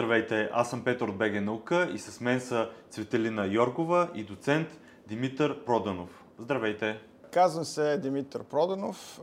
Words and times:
Здравейте, 0.00 0.50
аз 0.52 0.70
съм 0.70 0.84
Петър 0.84 1.08
от 1.08 1.16
БГ 1.16 1.42
Наука 1.42 1.90
и 1.94 1.98
с 1.98 2.20
мен 2.20 2.40
са 2.40 2.70
Цветелина 2.90 3.46
Йоргова 3.46 4.08
и 4.14 4.24
доцент 4.24 4.68
Димитър 5.06 5.64
Проданов. 5.64 6.24
Здравейте! 6.38 7.00
Казвам 7.32 7.64
се 7.64 7.98
Димитър 7.98 8.42
Проданов. 8.42 9.20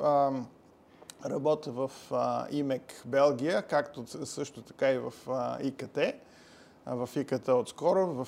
Работя 1.25 1.71
в 1.71 1.91
ИМЕК 2.51 3.01
Белгия, 3.05 3.61
както 3.61 4.25
също 4.25 4.61
така 4.61 4.91
и 4.91 4.97
в 4.97 5.13
ИКТ. 5.63 5.97
В 6.85 7.09
ИКТ 7.15 7.47
отскоро, 7.47 8.25
в 8.25 8.27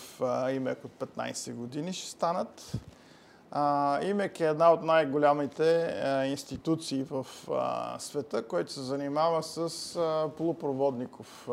ИМЕК 0.52 0.86
от 0.86 0.92
15 0.92 1.54
години 1.54 1.94
ще 1.94 2.10
станат. 2.10 2.72
ИМЕК 4.04 4.40
е 4.40 4.46
една 4.46 4.74
от 4.74 4.84
най-голямите 4.84 5.96
институции 6.28 7.04
в 7.04 7.28
света, 8.00 8.48
който 8.48 8.72
се 8.72 8.82
занимава 8.82 9.44
с 9.44 10.00
полупроводников, 10.38 11.50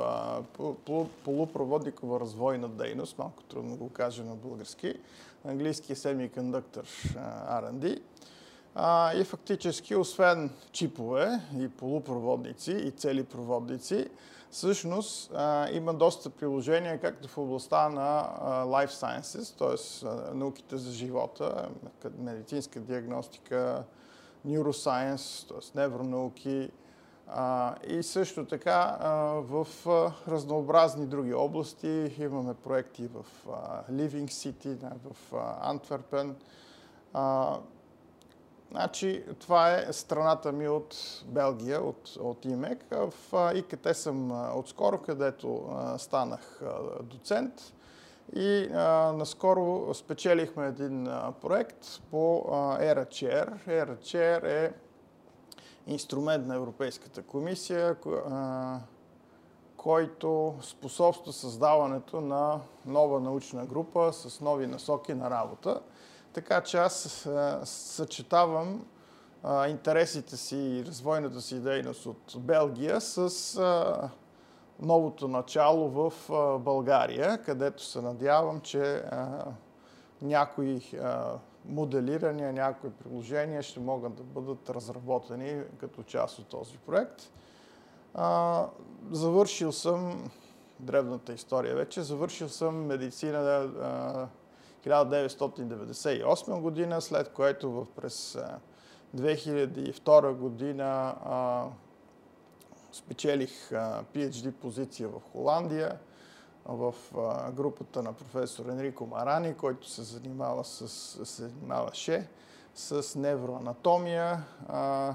полупроводникова 1.24 2.20
развойна 2.20 2.68
дейност, 2.68 3.18
малко 3.18 3.42
трудно 3.42 3.76
го 3.76 3.88
кажа 3.88 4.24
на 4.24 4.34
български, 4.34 4.94
английски 5.44 5.92
е 5.92 5.96
Semiconductor 5.96 6.86
R&D. 7.50 8.00
И 9.20 9.24
фактически, 9.24 9.96
освен 9.96 10.50
чипове 10.72 11.40
и 11.58 11.68
полупроводници 11.68 12.72
и 12.72 12.90
цели 12.90 13.24
проводници, 13.24 14.08
Всъщност 14.50 15.32
има 15.72 15.94
доста 15.94 16.30
приложения, 16.30 17.00
както 17.00 17.28
в 17.28 17.38
областта 17.38 17.88
на 17.88 18.28
life 18.66 18.90
sciences, 18.90 19.58
т.е. 19.58 20.06
науките 20.34 20.76
за 20.76 20.92
живота, 20.92 21.68
медицинска 22.18 22.80
диагностика, 22.80 23.84
neuroscience, 24.46 25.48
т.е. 25.48 25.80
невронауки, 25.80 26.70
и 27.88 28.02
също 28.02 28.44
така 28.44 28.98
в 29.48 29.66
разнообразни 30.28 31.06
други 31.06 31.34
области. 31.34 32.14
Имаме 32.18 32.54
проекти 32.54 33.08
в 33.08 33.24
Living 33.90 34.26
City, 34.26 34.76
в 35.04 35.34
Антверпен. 35.62 36.36
Значи, 38.70 39.24
това 39.40 39.72
е 39.72 39.92
страната 39.92 40.52
ми 40.52 40.68
от 40.68 40.96
Белгия, 41.26 41.80
от, 41.80 42.16
от 42.20 42.44
ИМЕК. 42.44 42.84
В 42.90 43.12
ИКТ 43.54 43.96
съм 43.96 44.48
отскоро, 44.58 44.98
където 44.98 45.64
а, 45.70 45.98
станах 45.98 46.62
а, 46.62 47.02
доцент. 47.02 47.52
И 48.34 48.68
а, 48.74 49.12
наскоро 49.12 49.94
спечелихме 49.94 50.66
един 50.66 51.08
а, 51.08 51.32
проект 51.40 51.86
по 52.10 52.44
ERA-Chair. 52.80 53.66
ERA-Chair 53.66 54.44
е 54.44 54.72
инструмент 55.86 56.46
на 56.46 56.54
Европейската 56.54 57.22
комисия, 57.22 57.96
а, 58.30 58.78
който 59.76 60.54
способства 60.62 61.32
създаването 61.32 62.20
на 62.20 62.60
нова 62.86 63.20
научна 63.20 63.66
група 63.66 64.12
с 64.12 64.40
нови 64.40 64.66
насоки 64.66 65.14
на 65.14 65.30
работа. 65.30 65.80
Така 66.36 66.60
че 66.60 66.78
аз 66.78 67.28
съчетавам 67.64 68.86
интересите 69.68 70.36
си 70.36 70.56
и 70.56 70.84
развойната 70.84 71.40
си 71.40 71.60
дейност 71.60 72.06
от 72.06 72.36
Белгия 72.38 73.00
с 73.00 73.60
новото 74.80 75.28
начало 75.28 75.88
в 75.88 76.12
България, 76.58 77.42
където 77.42 77.84
се 77.84 78.00
надявам, 78.00 78.60
че 78.60 79.02
някои 80.22 80.80
моделирания, 81.64 82.52
някои 82.52 82.90
приложения 82.90 83.62
ще 83.62 83.80
могат 83.80 84.14
да 84.14 84.22
бъдат 84.22 84.70
разработени 84.70 85.62
като 85.80 86.02
част 86.02 86.38
от 86.38 86.46
този 86.46 86.78
проект. 86.78 87.22
Завършил 89.10 89.72
съм 89.72 90.30
древната 90.80 91.32
история 91.32 91.74
вече, 91.74 92.02
завършил 92.02 92.48
съм 92.48 92.86
медицина 92.86 94.28
1998 94.86 96.60
година, 96.60 97.00
след 97.00 97.32
което 97.32 97.86
през 97.96 98.38
2002 99.16 100.32
година 100.32 101.14
а, 101.24 101.64
спечелих 102.92 103.72
а, 103.72 104.04
PhD 104.14 104.50
позиция 104.50 105.08
в 105.08 105.20
Холандия 105.32 105.98
в 106.64 106.94
а, 107.16 107.52
групата 107.52 108.02
на 108.02 108.12
професор 108.12 108.66
Енрико 108.66 109.06
Марани, 109.06 109.54
който 109.54 109.90
се 109.90 110.02
занимава 110.02 110.64
с, 110.64 110.88
се 111.24 111.42
занимаваше 111.48 112.28
с 112.74 113.18
невроанатомия 113.18 114.44
а, 114.68 115.14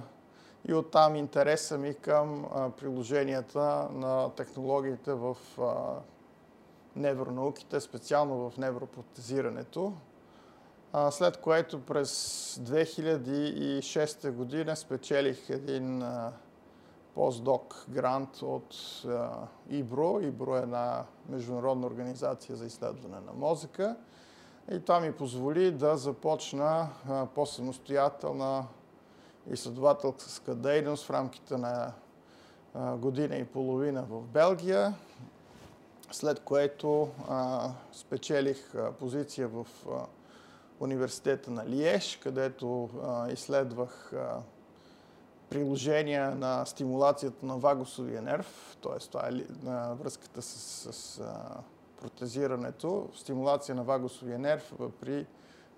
и 0.68 0.74
оттам 0.74 1.16
интереса 1.16 1.78
ми 1.78 1.94
към 1.94 2.46
а, 2.46 2.70
приложенията 2.70 3.88
на 3.94 4.30
технологиите 4.36 5.14
в 5.14 5.38
а, 5.60 5.64
невронауките, 6.96 7.80
специално 7.80 8.50
в 8.50 8.58
невропротезирането. 8.58 9.94
След 11.12 11.38
което 11.38 11.82
през 11.82 12.10
2006 12.56 14.32
година 14.32 14.76
спечелих 14.76 15.50
един 15.50 16.04
постдок 17.16 17.86
грант 17.90 18.42
от 18.42 18.76
ИБРО. 19.70 20.20
ИБРО 20.22 20.56
е 20.56 20.60
една 20.60 21.04
международна 21.30 21.88
организация 21.88 22.56
за 22.56 22.66
изследване 22.66 23.20
на 23.20 23.34
мозъка. 23.34 23.96
И 24.72 24.80
това 24.80 25.00
ми 25.00 25.12
позволи 25.12 25.72
да 25.72 25.98
започна 25.98 26.90
по-самостоятелна 27.36 28.66
изследователска 29.52 30.56
дейност 30.56 31.06
в 31.06 31.12
рамките 31.12 31.58
на 31.58 31.94
година 32.98 33.36
и 33.36 33.46
половина 33.46 34.04
в 34.10 34.22
Белгия 34.22 34.96
след 36.12 36.40
което 36.40 37.10
а, 37.30 37.70
спечелих 37.92 38.76
а, 38.76 38.92
позиция 38.92 39.48
в 39.48 39.68
а, 39.90 40.06
университета 40.80 41.52
на 41.52 41.66
Лиеж, 41.66 42.20
където 42.24 42.90
а, 43.04 43.32
изследвах 43.32 44.14
а, 44.14 44.42
приложения 45.50 46.36
на 46.36 46.66
стимулацията 46.66 47.46
на 47.46 47.58
вагусовия 47.58 48.22
нерв, 48.22 48.78
т.е. 48.84 49.00
това 49.00 49.28
е 49.28 49.32
на 49.64 49.96
връзката 49.96 50.42
с, 50.42 50.94
с 50.94 51.20
а, 51.20 51.58
протезирането, 52.02 53.10
стимулация 53.16 53.76
на 53.76 53.84
вагусовия 53.84 54.40
нерв 54.40 54.74
при 55.02 55.26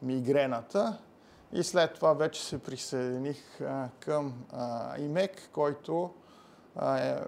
мигрената. 0.01 0.97
И 1.53 1.63
след 1.63 1.93
това 1.93 2.13
вече 2.13 2.43
се 2.43 2.59
присъединих 2.59 3.61
а, 3.61 3.89
към 3.99 4.33
а, 4.51 4.97
ИМЕК, 4.97 5.49
който 5.51 6.13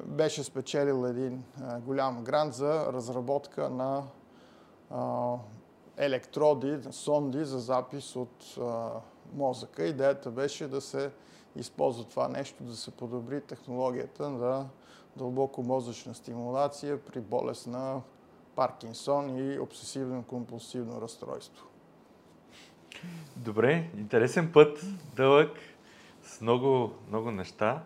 беше 0.03 0.43
спечелил 0.43 1.05
един 1.05 1.43
голям 1.79 2.23
грант 2.23 2.53
за 2.53 2.93
разработка 2.93 3.69
на 3.69 4.03
електроди, 5.97 6.79
сонди 6.91 7.45
за 7.45 7.59
запис 7.59 8.15
от 8.15 8.57
мозъка. 9.33 9.83
Идеята 9.83 10.31
беше 10.31 10.67
да 10.67 10.81
се 10.81 11.11
използва 11.55 12.03
това 12.03 12.27
нещо, 12.27 12.63
да 12.63 12.75
се 12.75 12.91
подобри 12.91 13.41
технологията 13.41 14.29
на 14.29 14.65
дълбоко 15.15 15.63
мозъчна 15.63 16.13
стимулация 16.15 17.01
при 17.05 17.19
болест 17.19 17.67
на 17.67 18.01
Паркинсон 18.55 19.29
и 19.29 19.59
обсесивно-компулсивно 19.59 21.01
разстройство. 21.01 21.65
Добре, 23.35 23.89
интересен 23.97 24.51
път, 24.53 24.85
дълъг, 25.15 25.51
с 26.23 26.41
много, 26.41 26.91
много 27.07 27.31
неща. 27.31 27.83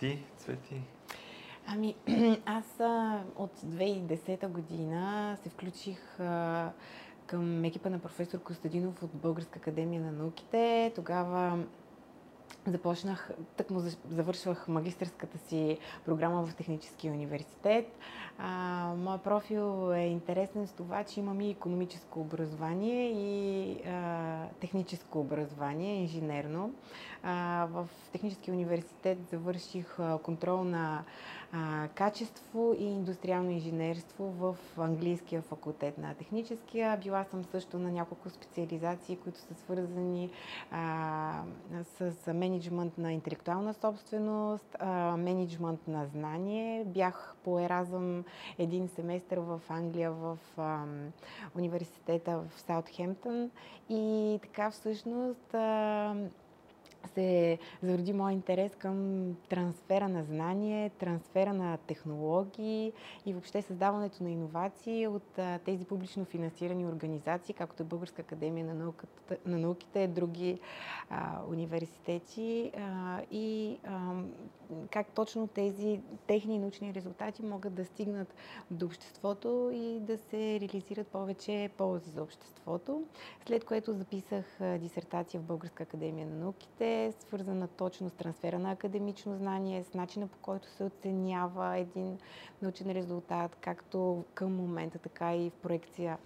Ти, 0.00 0.18
Цвети? 0.36 0.82
Ами, 1.66 1.94
аз 2.46 2.64
от 3.36 3.58
2010 3.58 4.48
година 4.48 5.36
се 5.42 5.48
включих 5.48 6.18
към 7.26 7.64
екипа 7.64 7.90
на 7.90 7.98
професор 7.98 8.42
Костадинов 8.42 9.02
от 9.02 9.10
Българска 9.14 9.58
академия 9.58 10.02
на 10.02 10.12
науките. 10.12 10.92
Тогава 10.94 11.64
започнах, 12.66 13.30
тък 13.56 13.70
му 13.70 13.80
завършвах 14.10 14.68
магистърската 14.68 15.38
си 15.38 15.78
програма 16.04 16.46
в 16.46 16.54
Техническия 16.54 17.12
университет. 17.12 17.98
А, 18.38 18.94
моят 18.96 19.22
профил 19.22 19.92
е 19.94 20.00
интересен 20.00 20.66
с 20.66 20.72
това, 20.72 21.04
че 21.04 21.20
имам 21.20 21.40
и 21.40 21.50
економическо 21.50 22.20
образование 22.20 23.10
и 23.10 23.74
а, 23.88 24.46
техническо 24.60 25.20
образование, 25.20 26.02
инженерно. 26.02 26.74
А, 27.22 27.66
в 27.70 27.88
Техническия 28.12 28.54
университет 28.54 29.18
завърших 29.30 29.98
контрол 30.22 30.64
на 30.64 31.04
а, 31.52 31.88
качество 31.94 32.76
и 32.78 32.84
индустриално 32.84 33.50
инженерство 33.50 34.24
в 34.24 34.56
английския 34.78 35.42
факултет 35.42 35.98
на 35.98 36.14
техническия. 36.14 36.96
Била 36.96 37.24
съм 37.24 37.44
също 37.44 37.78
на 37.78 37.92
няколко 37.92 38.30
специализации, 38.30 39.16
които 39.16 39.38
са 39.38 39.54
свързани 39.54 40.30
а, 40.70 41.42
с 41.98 42.32
менеджмент 42.34 42.98
на 42.98 43.12
интелектуална 43.12 43.74
собственост, 43.74 44.76
а, 44.78 45.16
менеджмент 45.16 45.88
на 45.88 46.06
знание. 46.06 46.84
Бях 46.84 47.34
по 47.44 47.60
Еразъм 47.60 48.24
един 48.58 48.88
семестър 48.88 49.38
в 49.38 49.60
Англия 49.68 50.12
в 50.12 50.38
а, 50.56 50.84
университета 51.56 52.38
в 52.38 52.60
Саутхемптън 52.60 53.50
и 53.88 54.38
така 54.42 54.70
всъщност 54.70 55.54
а, 55.54 56.14
се 57.06 57.58
зароди 57.82 58.12
мой 58.12 58.32
интерес 58.32 58.76
към 58.76 59.26
трансфера 59.48 60.08
на 60.08 60.24
знание, 60.24 60.90
трансфера 60.90 61.54
на 61.54 61.76
технологии 61.76 62.92
и 63.26 63.32
въобще 63.32 63.62
създаването 63.62 64.22
на 64.22 64.30
иновации 64.30 65.06
от 65.06 65.38
тези 65.64 65.84
публично 65.84 66.24
финансирани 66.24 66.86
организации, 66.86 67.54
както 67.54 67.82
е 67.82 67.86
Българска 67.86 68.22
академия 68.22 68.66
на, 68.66 68.74
науката, 68.74 69.36
на 69.46 69.58
науките, 69.58 70.08
други 70.08 70.58
а, 71.10 71.40
университети 71.50 72.72
а, 72.76 73.20
и 73.30 73.78
как 74.90 75.06
точно 75.06 75.46
тези 75.46 76.00
техни 76.26 76.58
научни 76.58 76.94
резултати 76.94 77.42
могат 77.42 77.74
да 77.74 77.84
стигнат 77.84 78.34
до 78.70 78.86
обществото 78.86 79.70
и 79.72 80.00
да 80.00 80.18
се 80.18 80.60
реализират 80.60 81.06
повече 81.06 81.70
ползи 81.76 82.10
за 82.10 82.22
обществото. 82.22 83.04
След 83.46 83.64
което 83.64 83.92
записах 83.92 84.44
дисертация 84.78 85.40
в 85.40 85.44
Българска 85.44 85.82
академия 85.82 86.26
на 86.26 86.36
науките, 86.36 87.12
свързана 87.20 87.68
точно 87.68 88.08
с 88.08 88.12
трансфера 88.12 88.58
на 88.58 88.72
академично 88.72 89.36
знание, 89.36 89.84
с 89.84 89.94
начина 89.94 90.26
по 90.26 90.38
който 90.38 90.68
се 90.68 90.84
оценява 90.84 91.78
един 91.78 92.18
научен 92.62 92.90
резултат, 92.90 93.56
както 93.60 94.24
към 94.34 94.56
момента, 94.56 94.98
така 94.98 95.36
и 95.36 95.50
в 95.50 95.54
проекция 95.54 96.18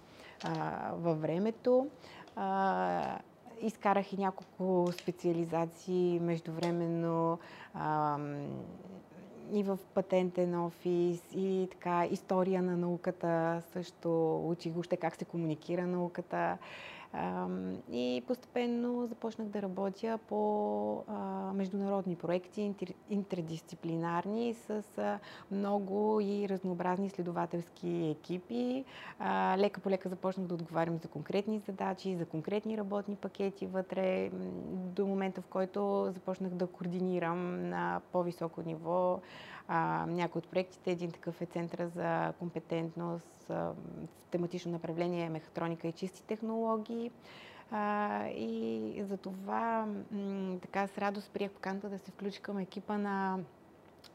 а, 0.43 0.91
във 0.95 1.21
времето. 1.21 1.87
А, 2.35 3.19
изкарах 3.61 4.13
и 4.13 4.17
няколко 4.17 4.87
специализации 4.93 6.19
междувременно 6.19 7.39
и 9.51 9.63
в 9.63 9.79
патентен 9.93 10.55
офис, 10.55 11.23
и 11.35 11.67
така 11.71 12.05
история 12.05 12.61
на 12.61 12.77
науката, 12.77 13.61
също 13.63 14.37
учих 14.39 14.77
още 14.77 14.97
как 14.97 15.15
се 15.15 15.25
комуникира 15.25 15.87
науката. 15.87 16.57
И 17.91 18.23
постепенно 18.27 19.07
започнах 19.07 19.47
да 19.47 19.61
работя 19.61 20.19
по 20.27 21.03
международни 21.53 22.15
проекти, 22.15 22.73
интердисциплинарни, 23.09 24.53
с 24.53 24.83
много 25.51 26.19
и 26.21 26.49
разнообразни 26.49 27.07
изследователски 27.07 27.89
екипи. 27.89 28.85
Лека 29.57 29.81
по 29.81 29.89
лека 29.89 30.09
започнах 30.09 30.47
да 30.47 30.53
отговарям 30.53 30.97
за 30.97 31.07
конкретни 31.07 31.59
задачи, 31.59 32.15
за 32.15 32.25
конкретни 32.25 32.77
работни 32.77 33.15
пакети 33.15 33.67
вътре, 33.67 34.29
до 34.71 35.07
момента 35.07 35.41
в 35.41 35.47
който 35.47 36.11
започнах 36.11 36.51
да 36.51 36.67
координирам 36.67 37.69
на 37.69 38.01
по-високо 38.11 38.61
ниво 38.61 39.19
някои 40.07 40.39
от 40.39 40.47
проектите. 40.47 40.91
Един 40.91 41.11
такъв 41.11 41.41
е 41.41 41.45
Центъра 41.45 41.87
за 41.87 42.33
компетентност 42.33 43.45
в 43.49 43.75
тематично 44.31 44.71
направление 44.71 45.29
мехатроника 45.29 45.87
и 45.87 45.91
чисти 45.91 46.23
технологии. 46.23 47.11
А, 47.71 48.27
и 48.27 49.03
за 49.03 49.17
това 49.17 49.87
така 50.61 50.87
с 50.87 50.97
радост 50.97 51.31
приех 51.31 51.51
поканата 51.51 51.89
да 51.89 51.99
се 51.99 52.11
включи 52.11 52.41
към 52.41 52.57
екипа 52.57 52.97
на 52.97 53.39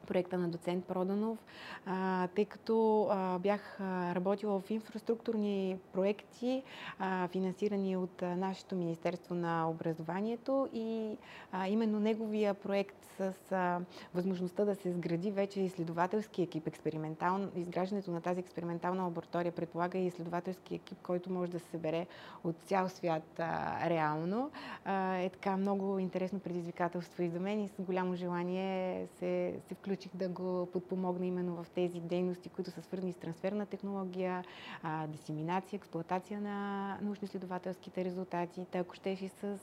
проекта 0.06 0.38
на 0.38 0.48
доцент 0.48 0.84
Проданов, 0.84 1.38
а, 1.86 2.28
тъй 2.28 2.44
като 2.44 3.06
а, 3.10 3.38
бях 3.38 3.80
работила 4.14 4.60
в 4.60 4.70
инфраструктурни 4.70 5.78
проекти, 5.92 6.62
а, 6.98 7.28
финансирани 7.28 7.96
от 7.96 8.22
а, 8.22 8.36
нашето 8.36 8.76
Министерство 8.76 9.34
на 9.34 9.70
образованието 9.70 10.68
и 10.72 11.16
а, 11.52 11.68
именно 11.68 12.00
неговия 12.00 12.54
проект 12.54 12.96
с 13.18 13.52
а, 13.52 13.80
възможността 14.14 14.64
да 14.64 14.74
се 14.74 14.92
сгради 14.92 15.30
вече 15.30 15.60
изследователски 15.60 16.42
екип, 16.42 16.66
експериментално, 16.66 17.50
изграждането 17.56 18.10
на 18.10 18.20
тази 18.20 18.40
експериментална 18.40 19.04
лаборатория 19.04 19.52
предполага 19.52 19.98
и 19.98 20.06
изследователски 20.06 20.74
екип, 20.74 20.98
който 21.02 21.32
може 21.32 21.50
да 21.50 21.58
се 21.58 21.66
събере 21.70 22.06
от 22.44 22.56
цял 22.64 22.88
свят 22.88 23.38
а, 23.40 23.90
реално. 23.90 24.50
А, 24.84 25.14
е 25.16 25.28
така 25.28 25.56
много 25.56 25.98
интересно 25.98 26.40
предизвикателство 26.40 27.22
и 27.22 27.28
за 27.28 27.40
мен 27.40 27.64
и 27.64 27.68
с 27.68 27.80
голямо 27.80 28.14
желание 28.14 29.06
се, 29.18 29.54
се 29.68 29.74
включих 29.90 30.16
да 30.16 30.28
го 30.28 30.66
подпомогна 30.66 31.26
именно 31.26 31.54
в 31.54 31.70
тези 31.70 32.00
дейности, 32.00 32.48
които 32.48 32.70
са 32.70 32.82
свързани 32.82 33.12
с 33.12 33.16
трансферна 33.16 33.66
технология, 33.66 34.44
а, 34.82 35.06
дисеминация, 35.06 35.76
експлуатация 35.76 36.40
на 36.40 36.98
научно-изследователските 37.02 38.04
резултати, 38.04 38.66
ако 38.74 38.94
щеш 38.94 39.22
и 39.22 39.28
с 39.28 39.58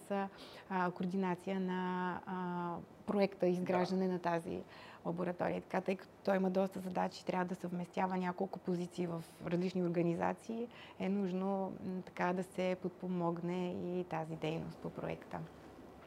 а, 0.69 0.91
координация 0.91 1.59
на 1.59 2.11
а, 2.25 2.75
проекта 3.05 3.47
изграждане 3.47 4.07
да. 4.07 4.13
на 4.13 4.19
тази 4.19 4.59
лаборатория. 5.05 5.61
Така, 5.61 5.81
тъй 5.81 5.95
като 5.95 6.11
той 6.23 6.35
има 6.35 6.49
доста 6.49 6.79
задачи, 6.79 7.25
трябва 7.25 7.45
да 7.45 7.55
съвместява 7.55 8.17
няколко 8.17 8.59
позиции 8.59 9.07
в 9.07 9.23
различни 9.45 9.83
организации, 9.83 10.67
е 10.99 11.09
нужно 11.09 11.73
така 12.05 12.33
да 12.33 12.43
се 12.43 12.77
подпомогне 12.81 13.69
и 13.91 14.03
тази 14.03 14.35
дейност 14.35 14.77
по 14.77 14.89
проекта. 14.89 15.39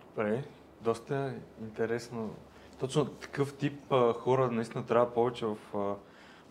Добре, 0.09 0.45
доста 0.83 1.35
интересно. 1.61 2.31
Точно 2.81 3.05
такъв 3.05 3.55
тип 3.55 3.93
а, 3.93 4.13
хора 4.13 4.51
наистина 4.51 4.87
трябва 4.87 5.15
повече 5.15 5.47
в 5.47 5.57
а, 5.75 5.95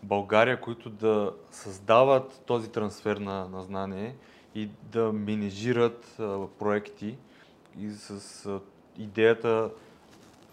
България, 0.03 0.61
които 0.61 0.89
да 0.89 1.33
създават 1.51 2.41
този 2.45 2.71
трансфер 2.71 3.17
на, 3.17 3.47
на 3.49 3.63
знание 3.63 4.15
и 4.55 4.69
да 4.83 5.13
менежират 5.13 6.15
а, 6.19 6.47
проекти 6.59 7.15
и 7.79 7.89
с 7.89 8.45
а, 8.45 8.59
идеята 8.97 9.69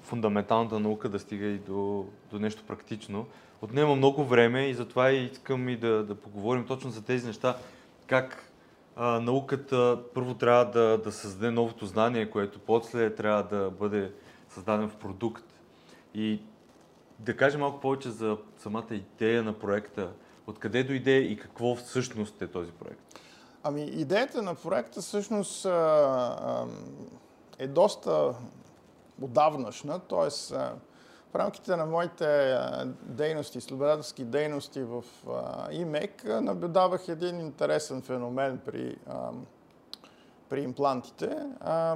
фундаменталната 0.02 0.81
наука 0.81 1.08
да 1.08 1.19
стига 1.19 1.46
и 1.46 1.58
до, 1.58 2.06
до 2.31 2.38
нещо 2.38 2.62
практично. 2.67 3.26
Отнема 3.62 3.96
много 3.96 4.25
време 4.25 4.67
и 4.67 4.75
затова 4.75 5.11
искам 5.11 5.69
и 5.69 5.76
да, 5.76 6.05
да 6.05 6.14
поговорим 6.14 6.67
точно 6.67 6.90
за 6.90 7.05
тези 7.05 7.26
неща. 7.26 7.56
Как 8.06 8.52
а, 8.96 9.20
науката 9.20 9.99
първо 10.14 10.34
трябва 10.34 10.64
да, 10.64 10.99
да 10.99 11.12
създаде 11.12 11.50
новото 11.50 11.87
знание, 11.87 12.31
което 12.31 12.58
после 12.58 13.14
трябва 13.14 13.43
да 13.43 13.70
бъде 13.70 14.12
създаден 14.49 14.88
в 14.88 14.96
продукт. 14.96 15.56
И 16.17 16.41
да 17.19 17.37
кажем 17.37 17.61
малко 17.61 17.81
повече 17.81 18.11
за 18.11 18.37
самата 18.59 18.87
идея 18.91 19.43
на 19.43 19.59
проекта. 19.59 20.11
Откъде 20.47 20.85
дойде 20.85 21.19
и 21.19 21.37
какво 21.37 21.75
всъщност 21.75 22.43
е 22.43 22.47
този 22.47 22.73
проект? 22.73 23.01
Ами, 23.63 23.83
идеята 23.83 24.43
на 24.43 24.55
проекта 24.55 25.01
всъщност 25.01 25.67
е 27.59 27.67
доста 27.67 28.35
отдавнашна, 29.23 29.99
т.е. 29.99 30.55
в 31.31 31.35
рамките 31.35 31.77
на 31.77 31.87
моите 31.87 32.59
дейности, 33.03 33.59
изследователски 33.59 34.25
дейности 34.25 34.83
в 34.83 35.05
ИМЕК, 35.71 36.25
наблюдавах 36.25 37.09
един 37.09 37.41
интересен 37.41 38.03
феномен 38.03 38.61
при, 38.67 38.97
при 40.49 40.63
имплантите, 40.63 41.39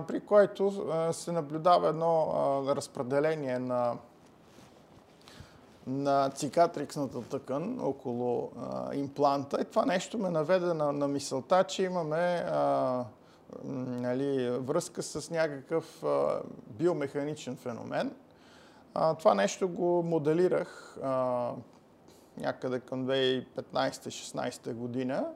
при 0.09 0.21
който 0.21 0.93
се 1.13 1.33
наблюдава 1.33 1.89
едно 1.89 2.33
разпределение 2.69 3.59
на 3.59 3.97
на 5.87 6.31
цикатриксната 6.31 7.23
тъкан 7.23 7.81
около 7.81 8.53
а, 8.59 8.94
импланта. 8.94 9.61
И 9.61 9.65
това 9.65 9.87
нещо 9.87 10.19
ме 10.19 10.31
наведе 10.31 10.75
на, 10.75 10.93
на 10.93 11.09
мисълта, 11.09 11.64
че 11.64 11.83
имаме 11.83 12.45
а, 12.50 13.05
нали, 13.64 14.50
връзка 14.50 15.02
с 15.02 15.31
някакъв 15.31 16.05
а, 16.05 16.40
биомеханичен 16.71 17.57
феномен. 17.57 18.14
А, 18.95 19.14
това 19.14 19.35
нещо 19.35 19.69
го 19.69 20.02
моделирах 20.02 20.99
а, 21.02 21.50
някъде 22.37 22.81
към 22.81 23.07
2015-16 23.07 24.73
година. 24.73 25.26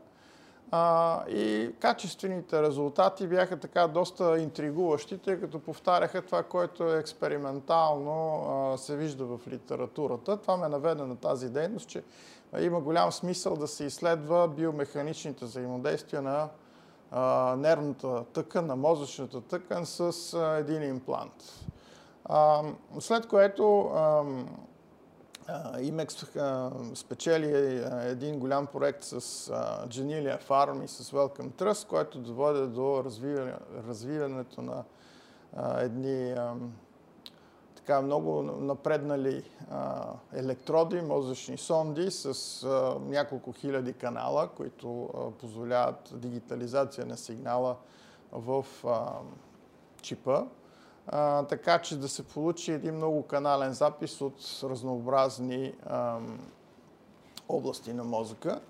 А, 0.70 1.24
и 1.28 1.74
качествените 1.80 2.62
резултати 2.62 3.26
бяха 3.26 3.56
така 3.56 3.88
доста 3.88 4.38
интригуващи, 4.38 5.18
тъй 5.18 5.40
като 5.40 5.58
повтаряха 5.58 6.22
това, 6.22 6.42
което 6.42 6.94
е 6.94 6.98
експериментално 6.98 8.46
а, 8.48 8.78
се 8.78 8.96
вижда 8.96 9.24
в 9.24 9.40
литературата. 9.48 10.36
Това 10.36 10.56
ме 10.56 10.68
наведе 10.68 11.02
на 11.04 11.16
тази 11.16 11.50
дейност, 11.50 11.88
че 11.88 12.02
има 12.60 12.80
голям 12.80 13.12
смисъл 13.12 13.56
да 13.56 13.68
се 13.68 13.84
изследва 13.84 14.48
биомеханичните 14.48 15.44
взаимодействия 15.44 16.22
на 16.22 16.48
а, 17.10 17.54
нервната 17.58 18.24
тъкан, 18.24 18.66
на 18.66 18.76
мозъчната 18.76 19.40
тъкан 19.40 19.86
с 19.86 20.38
един 20.58 20.82
имплант. 20.82 21.64
След 23.00 23.26
което 23.26 23.90
Имекс 25.80 26.14
спечели 26.94 27.82
един 28.02 28.38
голям 28.38 28.66
проект 28.66 29.04
с 29.04 29.20
Genilia 29.88 30.48
Farm 30.48 30.84
и 30.84 30.88
с 30.88 31.10
Welcome 31.10 31.50
Trust, 31.50 31.88
който 31.88 32.18
доведе 32.18 32.66
до 32.66 33.04
развиване, 33.04 33.54
развиването 33.88 34.62
на 34.62 34.84
едни 35.78 36.34
така 37.76 38.00
много 38.00 38.42
напреднали 38.42 39.44
електроди, 40.32 41.00
мозъчни 41.00 41.58
сонди 41.58 42.10
с 42.10 42.66
няколко 43.00 43.52
хиляди 43.52 43.92
канала, 43.92 44.48
които 44.56 45.10
позволяват 45.40 46.12
дигитализация 46.14 47.06
на 47.06 47.16
сигнала 47.16 47.76
в 48.32 48.64
чипа. 50.02 50.42
Така 51.48 51.78
че 51.78 51.98
да 51.98 52.08
се 52.08 52.22
получи 52.22 52.72
един 52.72 52.94
много 52.94 53.22
канален 53.22 53.72
запис 53.72 54.20
от 54.20 54.60
разнообразни 54.62 55.74
а, 55.86 56.18
области 57.48 57.92
на 57.92 58.04
мозъка. 58.04 58.60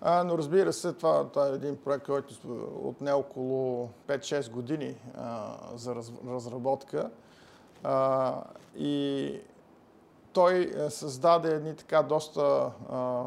А, 0.00 0.24
но 0.24 0.38
разбира 0.38 0.72
се, 0.72 0.92
това, 0.92 1.28
това 1.28 1.48
е 1.48 1.52
един 1.52 1.76
проект, 1.76 2.06
който 2.06 2.34
отне 2.82 3.12
около 3.12 3.88
5-6 4.08 4.50
години 4.50 4.94
а, 5.16 5.56
за 5.74 5.94
раз, 5.94 6.12
разработка 6.28 7.10
А, 7.82 8.34
и 8.76 9.40
той 10.32 10.72
е, 10.76 10.90
създаде 10.90 11.54
едни 11.54 11.76
така 11.76 12.02
доста 12.02 12.72
а, 12.90 13.24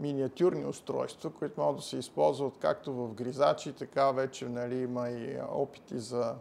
миниатюрни 0.00 0.66
устройства, 0.66 1.30
които 1.30 1.60
могат 1.60 1.76
да 1.76 1.82
се 1.82 1.96
използват 1.96 2.58
както 2.58 2.92
в 2.92 3.14
гризачи, 3.14 3.72
така 3.72 4.10
вече 4.10 4.48
нали, 4.48 4.78
има 4.78 5.10
и 5.10 5.38
опити 5.52 5.98
за 5.98 6.34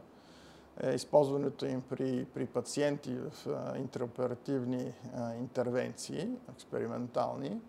използването 0.83 1.65
им 1.65 1.81
при, 1.81 2.25
при 2.33 2.45
пациенти 2.45 3.17
в 3.17 3.47
интероперативни 3.77 4.93
интервенции, 5.39 6.29
експериментални. 6.53 7.61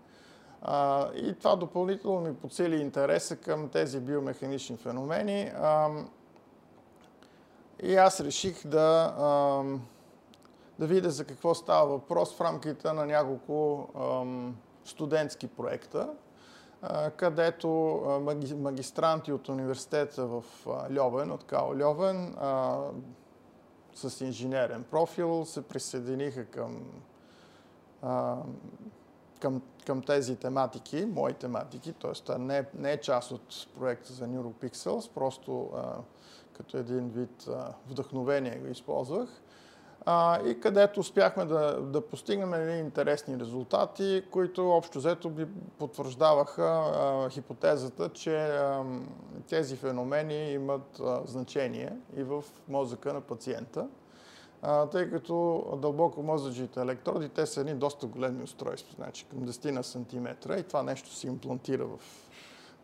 А, 0.63 1.09
и 1.15 1.35
това 1.35 1.57
допълнително 1.57 2.21
ми 2.21 2.37
подсили 2.37 2.77
интереса 2.77 3.37
към 3.37 3.69
тези 3.69 4.01
биомеханични 4.01 4.77
феномени. 4.77 5.53
А, 5.57 5.91
и 7.83 7.97
аз 7.97 8.21
реших 8.21 8.67
да, 8.67 9.15
а, 9.19 9.63
да 10.79 10.87
видя 10.87 11.11
за 11.11 11.25
какво 11.25 11.55
става 11.55 11.87
въпрос 11.87 12.37
в 12.37 12.41
рамките 12.41 12.93
на 12.93 13.07
няколко 13.07 13.89
студентски 14.85 15.49
проекта, 15.49 16.09
където 17.17 17.69
магистранти 18.57 19.33
от 19.33 19.49
университета 19.49 20.27
в 20.27 20.45
Льовен, 20.99 21.31
от 21.31 21.45
КАО 21.45 21.83
Льовен, 21.83 22.35
с 23.95 24.21
инженерен 24.21 24.85
профил 24.91 25.45
се 25.45 25.63
присъединиха 25.63 26.45
към 26.45 26.83
към, 29.41 29.63
към 29.87 30.03
тези 30.03 30.37
тематики, 30.37 31.07
мои 31.07 31.33
тематики, 31.33 31.93
т.е. 31.93 32.39
Не, 32.39 32.65
не 32.75 32.93
е 32.93 33.01
част 33.01 33.31
от 33.31 33.69
проекта 33.79 34.13
за 34.13 34.25
NeuroPixels, 34.25 35.11
просто 35.11 35.71
като 36.53 36.77
един 36.77 37.09
вид 37.09 37.49
вдъхновение 37.89 38.59
го 38.59 38.67
използвах. 38.67 39.29
А, 40.09 40.41
и 40.49 40.61
където 40.61 41.01
успяхме 41.01 41.45
да, 41.45 41.81
да 41.81 42.01
постигнем 42.01 42.79
интересни 42.79 43.39
резултати, 43.39 44.23
които 44.31 44.71
общо 44.71 44.99
взето 44.99 45.31
би 45.31 45.47
потвърждаваха 45.79 46.63
а, 46.63 47.31
хипотезата, 47.31 48.09
че 48.09 48.37
а, 48.37 48.85
тези 49.49 49.77
феномени 49.77 50.53
имат 50.53 51.01
а, 51.01 51.21
значение 51.27 51.93
и 52.17 52.23
в 52.23 52.45
мозъка 52.69 53.13
на 53.13 53.21
пациента 53.21 53.89
а, 54.63 54.87
тъй 54.87 55.11
като 55.11 55.65
дълбоко 55.83 56.23
мозъчните 56.23 56.81
електроди, 56.81 57.29
те 57.29 57.47
са 57.47 57.61
едни 57.61 57.75
доста 57.75 58.07
големи 58.07 58.43
устройства, 58.43 58.95
значи 58.97 59.25
към 59.25 59.39
10 59.39 59.71
на 59.71 59.85
сантиметра 59.85 60.59
и 60.59 60.63
това 60.63 60.83
нещо 60.83 61.15
се 61.15 61.27
имплантира 61.27 61.87
в, 61.87 61.99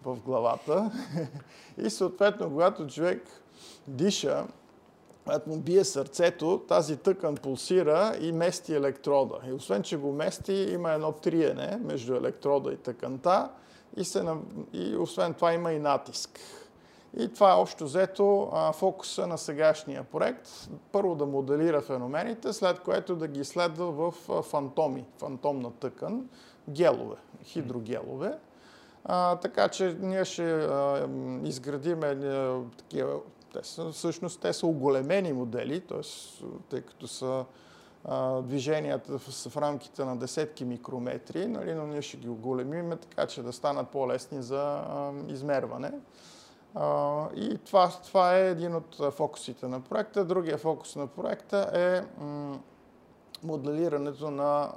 в 0.04 0.20
главата. 0.20 0.90
и 1.78 1.90
съответно, 1.90 2.48
когато 2.48 2.86
човек 2.86 3.22
диша, 3.88 4.46
когато 5.24 5.50
му 5.50 5.56
бие 5.56 5.84
сърцето, 5.84 6.62
тази 6.68 6.96
тъкан 6.96 7.34
пулсира 7.34 8.14
и 8.20 8.32
мести 8.32 8.74
електрода. 8.74 9.34
И 9.48 9.52
освен, 9.52 9.82
че 9.82 9.96
го 9.96 10.12
мести, 10.12 10.52
има 10.52 10.92
едно 10.92 11.12
триене 11.12 11.78
между 11.84 12.14
електрода 12.14 12.72
и 12.72 12.76
тъканта 12.76 13.50
и, 13.96 14.04
се, 14.04 14.24
и 14.72 14.96
освен 14.96 15.34
това 15.34 15.52
има 15.52 15.72
и 15.72 15.78
натиск. 15.78 16.40
И 17.18 17.32
това 17.32 17.52
е 17.52 17.54
общо 17.54 17.84
взето 17.84 18.50
фокуса 18.74 19.26
на 19.26 19.38
сегашния 19.38 20.04
проект. 20.04 20.48
Първо 20.92 21.14
да 21.14 21.26
моделира 21.26 21.80
феномените, 21.80 22.52
след 22.52 22.80
което 22.80 23.16
да 23.16 23.28
ги 23.28 23.40
изследва 23.40 23.84
в 23.84 24.12
фантоми, 24.42 25.04
фантомна 25.18 25.70
тъкан, 25.70 26.28
гелове, 26.68 27.16
хидрогелове. 27.44 28.38
А, 29.04 29.36
така 29.36 29.68
че 29.68 29.96
ние 30.00 30.24
ще 30.24 30.52
а, 30.52 31.08
изградим 31.44 32.02
а, 32.02 32.60
такива, 32.78 33.20
те 33.52 33.64
са, 33.64 33.92
всъщност 33.92 34.40
те 34.40 34.52
са 34.52 34.66
оголемени 34.66 35.32
модели, 35.32 35.80
т.е. 35.80 36.00
тъй 36.70 36.80
като 36.80 37.08
са 37.08 37.44
движенията 38.42 39.18
в, 39.18 39.48
в 39.48 39.56
рамките 39.56 40.04
на 40.04 40.16
десетки 40.16 40.64
микрометри, 40.64 41.46
нали, 41.46 41.74
но 41.74 41.86
ние 41.86 42.02
ще 42.02 42.16
ги 42.16 42.28
оголемим, 42.28 42.90
така 42.90 43.26
че 43.26 43.42
да 43.42 43.52
станат 43.52 43.88
по-лесни 43.88 44.42
за 44.42 44.84
измерване. 45.28 45.92
И 47.36 47.58
това, 47.64 47.90
това 48.04 48.36
е 48.36 48.50
един 48.50 48.76
от 48.76 49.00
фокусите 49.10 49.68
на 49.68 49.80
проекта. 49.80 50.24
Другия 50.24 50.58
фокус 50.58 50.96
на 50.96 51.06
проекта 51.06 51.70
е 51.74 52.02
моделирането 53.42 54.30
на 54.30 54.70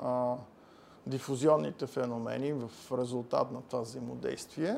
дифузионните 1.08 1.88
феномени 1.88 2.54
в 2.54 2.70
резултат 2.98 3.52
на 3.52 3.62
това 3.62 3.82
взаимодействие. 3.82 4.78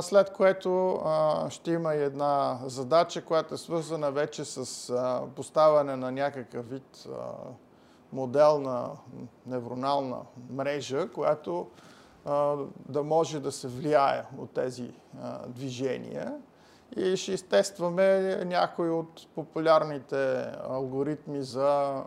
След 0.00 0.32
което 0.32 1.00
ще 1.48 1.70
има 1.70 1.94
и 1.94 2.02
една 2.02 2.58
задача, 2.66 3.24
която 3.24 3.54
е 3.54 3.58
свързана 3.58 4.10
вече 4.10 4.44
с 4.44 4.94
поставяне 5.36 5.96
на 5.96 6.12
някакъв 6.12 6.70
вид 6.70 7.06
модел 8.12 8.58
на 8.58 8.90
невронална 9.46 10.18
мрежа, 10.50 11.08
която 11.12 11.66
да 12.88 13.02
може 13.02 13.40
да 13.40 13.52
се 13.52 13.68
влияе 13.68 14.22
от 14.38 14.50
тези 14.50 14.90
движения. 15.46 16.34
И 16.96 17.16
ще 17.16 17.32
изтестваме 17.32 18.36
някои 18.44 18.90
от 18.90 19.26
популярните 19.34 20.52
алгоритми 20.68 21.42
за 21.42 22.02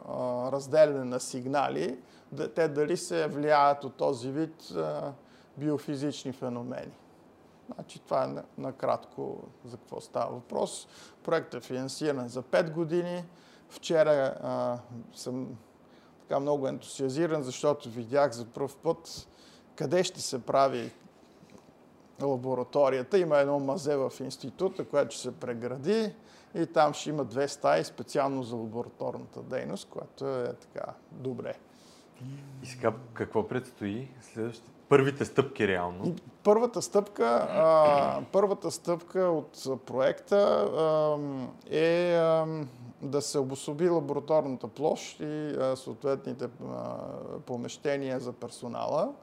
разделяне 0.51 1.03
на 1.03 1.19
сигнали, 1.19 1.99
те 2.55 2.67
дали 2.67 2.97
се 2.97 3.27
влияят 3.27 3.83
от 3.83 3.95
този 3.95 4.31
вид 4.31 4.73
биофизични 5.57 6.31
феномени. 6.31 6.91
Значи 7.75 7.99
това 7.99 8.23
е 8.23 8.61
накратко 8.61 9.43
за 9.65 9.77
какво 9.77 10.01
става 10.01 10.31
въпрос. 10.33 10.87
Проектът 11.23 11.63
е 11.63 11.67
финансиран 11.67 12.27
за 12.27 12.43
5 12.43 12.71
години. 12.71 13.23
Вчера 13.69 14.37
а, 14.43 14.77
съм 15.13 15.47
така 16.21 16.39
много 16.39 16.67
ентусиазиран, 16.67 17.43
защото 17.43 17.89
видях 17.89 18.31
за 18.31 18.45
първ 18.45 18.75
път 18.83 19.27
къде 19.75 20.03
ще 20.03 20.21
се 20.21 20.45
прави 20.45 20.91
лабораторията. 22.21 23.17
Има 23.17 23.37
едно 23.37 23.59
мазе 23.59 23.95
в 23.95 24.13
института, 24.19 24.85
което 24.85 25.15
ще 25.15 25.21
се 25.21 25.39
прегради 25.39 26.13
и 26.55 26.65
там 26.65 26.93
ще 26.93 27.09
има 27.09 27.25
две 27.25 27.47
стаи 27.47 27.83
специално 27.83 28.43
за 28.43 28.55
лабораторната 28.55 29.41
дейност, 29.41 29.89
което 29.89 30.27
е 30.27 30.53
така 30.53 30.93
добре. 31.11 31.55
И 32.63 32.65
сега 32.65 32.93
какво 33.13 33.47
предстои? 33.47 34.07
Следващите 34.21 34.71
първите 34.89 35.25
стъпки 35.25 35.67
реално? 35.67 36.15
Първата 36.43 36.81
стъпка, 36.81 37.47
а, 37.49 38.21
първата 38.31 38.71
стъпка 38.71 39.19
от 39.19 39.85
проекта 39.85 40.37
а, 40.37 41.17
е 41.69 42.15
а, 42.15 42.45
да 43.01 43.21
се 43.21 43.39
обособи 43.39 43.89
лабораторната 43.89 44.67
площ 44.67 45.19
и 45.19 45.49
а, 45.49 45.75
съответните 45.75 46.45
а, 46.45 46.97
помещения 47.45 48.19
за 48.19 48.33
персонала 48.33 49.13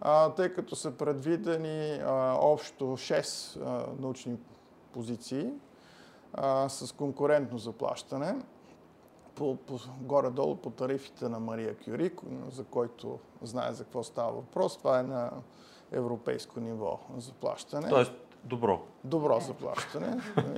а, 0.00 0.30
тъй 0.30 0.48
като 0.48 0.76
са 0.76 0.90
предвидени 0.90 2.00
а, 2.04 2.36
общо 2.40 2.84
6 2.84 3.60
а, 3.60 3.86
научни 4.00 4.36
позиции 4.92 5.50
а, 6.34 6.68
с 6.68 6.92
конкурентно 6.92 7.58
заплащане, 7.58 8.34
по, 9.36 9.56
по, 9.56 9.78
горе-долу 10.00 10.56
по 10.56 10.70
тарифите 10.70 11.28
на 11.28 11.40
Мария 11.40 11.76
Кюри, 11.84 12.10
за 12.50 12.64
който 12.64 13.18
знае 13.42 13.72
за 13.72 13.84
какво 13.84 14.02
става 14.02 14.32
въпрос. 14.32 14.78
Това 14.78 14.98
е 14.98 15.02
на 15.02 15.30
европейско 15.92 16.60
ниво 16.60 16.98
заплащане. 17.16 17.88
Тоест 17.88 18.12
добро. 18.44 18.80
Добро 19.04 19.40
заплащане. 19.40 20.20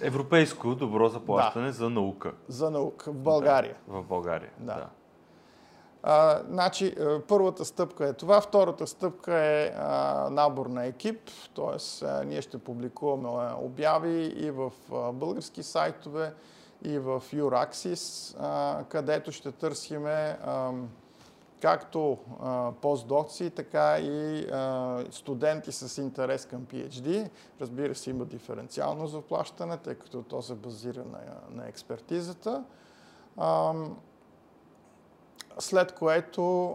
Европейско 0.00 0.74
добро 0.74 1.08
заплащане 1.08 1.66
да. 1.66 1.72
за 1.72 1.90
наука. 1.90 2.32
За 2.48 2.70
наука 2.70 3.12
в 3.12 3.14
България. 3.14 3.76
Да, 3.88 3.92
в 3.92 4.04
България, 4.04 4.50
да. 4.58 4.74
да. 4.74 4.88
А, 6.02 6.42
значи, 6.48 6.86
е, 6.86 7.20
първата 7.20 7.64
стъпка 7.64 8.08
е 8.08 8.12
това. 8.12 8.40
Втората 8.40 8.86
стъпка 8.86 9.34
е 9.34 9.72
а, 9.76 10.28
набор 10.30 10.66
на 10.66 10.86
екип, 10.86 11.20
т.е. 11.56 12.24
ние 12.24 12.42
ще 12.42 12.58
публикуваме 12.58 13.52
обяви 13.62 14.24
и 14.36 14.50
в 14.50 14.72
а, 14.92 15.12
български 15.12 15.62
сайтове, 15.62 16.34
и 16.82 16.98
в 16.98 17.22
а, 18.40 18.84
където 18.88 19.32
ще 19.32 19.52
търсиме 19.52 20.38
както 21.60 22.18
постдокци, 22.80 23.50
така 23.50 23.98
и 23.98 24.46
студенти 25.10 25.72
с 25.72 26.02
интерес 26.02 26.46
към 26.46 26.66
PhD. 26.66 27.30
Разбира 27.60 27.94
се, 27.94 28.10
има 28.10 28.24
диференциално 28.24 29.06
заплащане, 29.06 29.76
тъй 29.76 29.94
като 29.94 30.22
то 30.22 30.42
се 30.42 30.54
базира 30.54 31.04
на, 31.04 31.18
на 31.50 31.68
експертизата. 31.68 32.64
След 35.58 35.92
което 35.92 36.74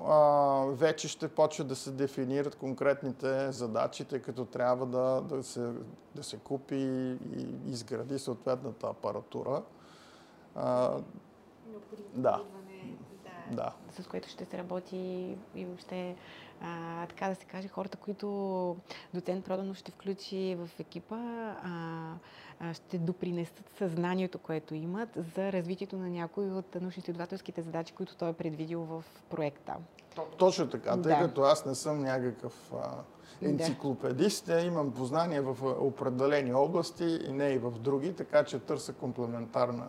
вече 0.70 1.08
ще 1.08 1.28
почва 1.28 1.64
да 1.64 1.76
се 1.76 1.92
дефинират 1.92 2.56
конкретните 2.56 3.52
задачи, 3.52 4.06
тъй 4.06 4.22
като 4.22 4.46
трябва 4.46 4.86
да, 4.86 5.22
да, 5.22 5.44
се, 5.44 5.72
да 6.16 6.24
се 6.24 6.38
купи 6.38 6.76
и 6.76 7.48
изгради 7.66 8.20
съответната 8.20 8.88
апаратура. 8.88 9.62
А, 10.56 10.98
да. 12.14 12.42
да. 13.52 13.74
с 14.00 14.08
което 14.08 14.30
ще 14.30 14.46
се 14.46 14.58
работи 14.58 14.98
и 15.56 15.66
въобще, 15.66 16.16
а, 16.62 17.06
така 17.08 17.30
да 17.30 17.36
се 17.36 17.46
каже, 17.46 17.68
хората, 17.68 17.98
които 17.98 18.78
доцент 19.14 19.46
Проданов 19.46 19.78
ще 19.78 19.92
включи 19.92 20.58
в 20.60 20.80
екипа, 20.80 21.16
а, 21.16 22.14
а, 22.60 22.74
ще 22.74 22.98
допринесат 22.98 23.72
съзнанието, 23.78 24.40
което 24.40 24.76
имат 24.76 25.10
за 25.36 25.52
развитието 25.52 25.98
на 25.98 26.10
някои 26.10 26.52
от 26.52 26.76
научно-изследователските 26.76 27.62
задачи, 27.62 27.94
които 27.94 28.16
той 28.16 28.30
е 28.30 28.34
предвидил 28.34 28.82
в 28.82 29.04
проекта. 29.30 29.76
Точно 30.38 30.70
така, 30.70 30.92
тъй 30.92 31.12
Да. 31.12 31.20
като 31.20 31.42
аз 31.42 31.66
не 31.66 31.76
съм 31.76 32.00
някакъв 32.00 32.72
а. 32.74 33.04
Енциклопедист, 33.42 34.50
а 34.50 34.62
имам 34.62 34.92
познания 34.92 35.42
в 35.42 35.58
определени 35.80 36.54
области 36.54 37.20
и 37.28 37.32
не 37.32 37.50
и 37.50 37.58
в 37.58 37.72
други, 37.72 38.14
така 38.14 38.44
че 38.44 38.60
търся 38.60 38.94
комплементарна 38.94 39.88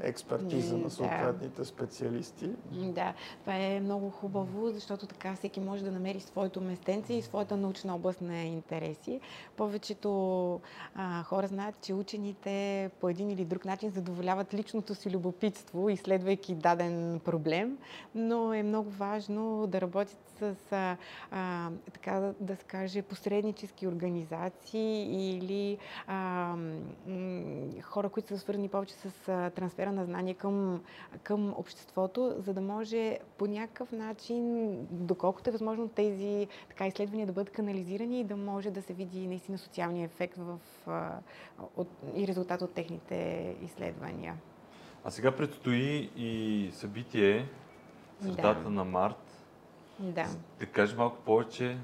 експертиза 0.00 0.76
на 0.76 0.84
да. 0.84 0.90
съответните 0.90 1.64
специалисти. 1.64 2.50
Да, 2.72 3.14
това 3.40 3.56
е 3.56 3.80
много 3.80 4.10
хубаво, 4.10 4.70
защото 4.70 5.06
така 5.06 5.34
всеки 5.34 5.60
може 5.60 5.84
да 5.84 5.92
намери 5.92 6.20
своето 6.20 6.60
местенце 6.60 7.14
и 7.14 7.22
своята 7.22 7.56
научна 7.56 7.94
област 7.94 8.20
на 8.20 8.42
интереси. 8.42 9.20
Повечето 9.56 10.60
а, 10.94 11.22
хора 11.22 11.46
знаят, 11.46 11.80
че 11.82 11.94
учените 11.94 12.90
по 13.00 13.08
един 13.08 13.30
или 13.30 13.44
друг 13.44 13.64
начин 13.64 13.90
задоволяват 13.90 14.54
личното 14.54 14.94
си 14.94 15.10
любопитство, 15.10 15.88
изследвайки 15.88 16.54
даден 16.54 17.20
проблем, 17.24 17.78
но 18.14 18.54
е 18.54 18.62
много 18.62 18.90
важно 18.90 19.66
да 19.66 19.80
работят 19.80 20.18
с, 20.38 20.72
а, 20.72 20.96
а, 21.30 21.70
така 21.92 22.32
да 22.40 22.56
се 22.56 22.64
каже, 22.64 22.83
посреднически 23.02 23.86
организации 23.86 25.04
или 25.36 25.78
а, 26.06 26.56
хора, 27.82 28.08
които 28.08 28.28
са 28.28 28.38
свързани 28.38 28.68
повече 28.68 28.94
с 28.94 29.28
а, 29.28 29.50
трансфера 29.50 29.92
на 29.92 30.04
знания 30.04 30.34
към, 30.34 30.82
към 31.22 31.54
обществото, 31.56 32.34
за 32.38 32.54
да 32.54 32.60
може 32.60 33.18
по 33.38 33.46
някакъв 33.46 33.92
начин, 33.92 34.76
доколкото 34.90 35.50
е 35.50 35.52
възможно 35.52 35.88
тези 35.88 36.46
така, 36.68 36.86
изследвания 36.86 37.26
да 37.26 37.32
бъдат 37.32 37.52
канализирани 37.52 38.20
и 38.20 38.24
да 38.24 38.36
може 38.36 38.70
да 38.70 38.82
се 38.82 38.92
види 38.92 39.26
наистина 39.26 39.58
социалния 39.58 40.04
ефект 40.04 40.36
в, 40.36 40.58
а, 40.86 41.18
от, 41.76 41.88
и 42.14 42.26
резултат 42.26 42.62
от 42.62 42.74
техните 42.74 43.16
изследвания. 43.62 44.34
А 45.04 45.10
сега 45.10 45.36
предстои 45.36 46.10
и 46.16 46.70
събитие 46.72 47.48
в 48.20 48.26
Да. 48.26 48.32
средата 48.32 48.70
на 48.70 48.84
март. 48.84 49.44
Да. 49.98 50.26
Да 50.60 50.66
кажеш 50.66 50.96
малко 50.96 51.16
повече? 51.16 51.78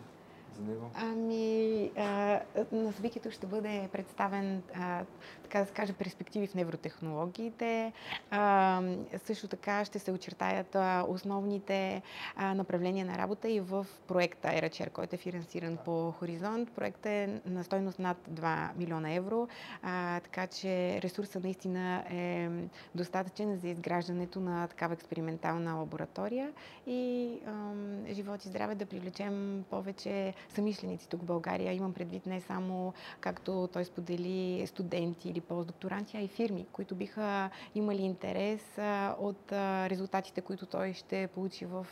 Ами, 0.95 1.93
а, 1.97 2.30
на 2.73 2.93
събитието 2.93 3.31
ще 3.31 3.47
бъде 3.47 3.89
представен, 3.93 4.63
а, 4.75 5.05
така 5.43 5.61
да 5.61 5.67
се 5.67 5.73
каже, 5.73 5.93
перспективи 5.93 6.47
в 6.47 6.55
невротехнологиите. 6.55 7.93
А, 8.31 8.83
също 9.17 9.49
така 9.49 9.85
ще 9.85 9.99
се 9.99 10.13
очертаят 10.13 10.75
а, 10.75 11.05
основните 11.09 12.03
а, 12.37 12.55
направления 12.55 13.07
на 13.07 13.19
работа 13.19 13.49
и 13.49 13.61
в 13.61 13.87
проекта 14.07 14.49
ERACHER, 14.49 14.91
който 14.91 15.15
е 15.15 15.19
финансиран 15.19 15.79
по 15.85 16.11
Хоризонт. 16.13 16.71
Проектът 16.71 17.07
е 17.07 17.41
на 17.47 17.65
стойност 17.65 17.99
над 17.99 18.17
2 18.31 18.77
милиона 18.77 19.13
евро, 19.13 19.49
а, 19.83 20.21
така 20.21 20.47
че 20.47 20.71
ресурсът 21.03 21.45
наистина 21.45 22.05
е 22.11 22.49
достатъчен 22.95 23.57
за 23.57 23.69
изграждането 23.69 24.41
на 24.41 24.69
такава 24.69 24.95
експериментална 24.95 25.75
лаборатория 25.75 26.53
и 26.87 27.33
ам, 27.47 28.05
живот 28.13 28.45
и 28.45 28.49
здраве 28.49 28.75
да 28.75 28.87
привлечем 28.87 29.65
повече 29.71 30.35
самишленици 30.49 31.09
тук 31.09 31.21
в 31.21 31.25
България. 31.25 31.73
Имам 31.73 31.93
предвид 31.95 32.27
не 32.31 32.41
само, 32.41 32.93
както 33.21 33.69
той 33.73 33.85
сподели, 33.85 34.67
студенти 34.67 35.29
или 35.29 35.41
постдокторанти, 35.41 36.17
а 36.17 36.21
и 36.21 36.29
фирми, 36.29 36.67
които 36.73 36.95
биха 36.95 37.51
имали 37.75 38.03
интерес 38.03 38.79
от 39.19 39.53
резултатите, 39.91 40.41
които 40.41 40.67
той 40.67 40.93
ще 40.93 41.27
получи 41.27 41.65
в 41.65 41.87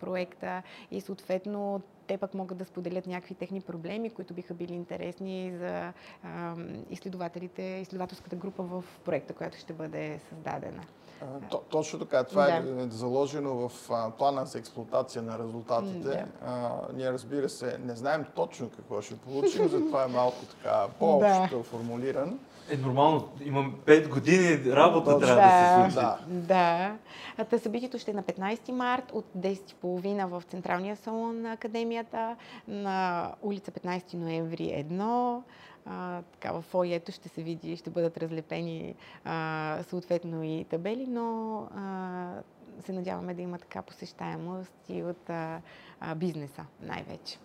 проекта 0.00 0.62
и 0.90 1.00
съответно 1.00 1.82
те 2.06 2.16
пък 2.18 2.34
могат 2.34 2.58
да 2.58 2.64
споделят 2.64 3.06
някакви 3.06 3.34
техни 3.34 3.60
проблеми, 3.60 4.10
които 4.10 4.34
биха 4.34 4.54
били 4.54 4.72
интересни 4.74 5.54
за 5.58 5.92
ам, 6.24 6.68
изследователите, 6.90 7.62
изследователската 7.62 8.36
група 8.36 8.62
в 8.62 8.84
проекта, 9.04 9.34
която 9.34 9.58
ще 9.58 9.72
бъде 9.72 10.20
създадена. 10.28 10.82
А, 11.22 11.48
То, 11.48 11.58
точно 11.70 11.98
така. 11.98 12.24
Това 12.24 12.56
е 12.56 12.62
Да. 12.62 12.88
заложено 12.90 13.68
в 13.68 13.90
а, 13.90 14.10
плана 14.10 14.46
за 14.46 14.58
експлуатация 14.58 15.22
на 15.22 15.38
резултатите. 15.38 16.08
Да. 16.08 16.24
А, 16.44 16.70
ние, 16.94 17.12
разбира 17.12 17.48
се, 17.48 17.78
не 17.78 17.96
знаем 17.96 18.24
точно 18.36 18.70
какво 18.70 19.02
ще 19.02 19.16
получим, 19.16 19.68
затова 19.68 20.04
е 20.04 20.08
малко 20.08 20.44
така 20.44 20.86
по-общо 20.98 21.62
формулиран. 21.62 22.38
Е, 22.70 22.76
нормално, 22.76 23.28
имам 23.44 23.74
5 23.86 24.08
години 24.08 24.72
работа 24.72 25.04
Точно. 25.04 25.20
трябва 25.20 25.42
да 25.42 25.88
се 25.88 25.92
случи. 25.92 26.06
Да. 26.06 26.18
Да. 26.28 26.96
А, 27.36 27.44
Та 27.44 27.58
събитието 27.58 27.98
ще 27.98 28.10
е 28.10 28.14
на 28.14 28.22
15 28.22 28.70
март 28.72 29.12
от 29.12 29.24
10.30 29.38 30.26
в 30.26 30.42
Централния 30.42 30.96
салон 30.96 31.42
на 31.42 31.52
Академията, 31.52 32.36
на 32.68 33.32
улица 33.42 33.70
15 33.70 34.14
ноември 34.14 34.86
1. 34.90 35.42
А, 35.86 36.22
така, 36.22 36.52
в 36.52 36.62
фойето 36.62 37.12
ще 37.12 37.28
се 37.28 37.42
види, 37.42 37.76
ще 37.76 37.90
бъдат 37.90 38.18
разлепени 38.18 38.94
а, 39.24 39.78
съответно 39.88 40.42
и 40.42 40.64
табели, 40.70 41.06
но 41.08 41.58
а, 41.76 42.32
се 42.80 42.92
надяваме 42.92 43.34
да 43.34 43.42
има 43.42 43.58
така 43.58 43.82
посещаемост 43.82 44.74
и 44.88 45.02
от 45.02 45.30
а, 45.30 45.60
а, 46.00 46.14
бизнеса 46.14 46.64
най-вече. 46.82 47.38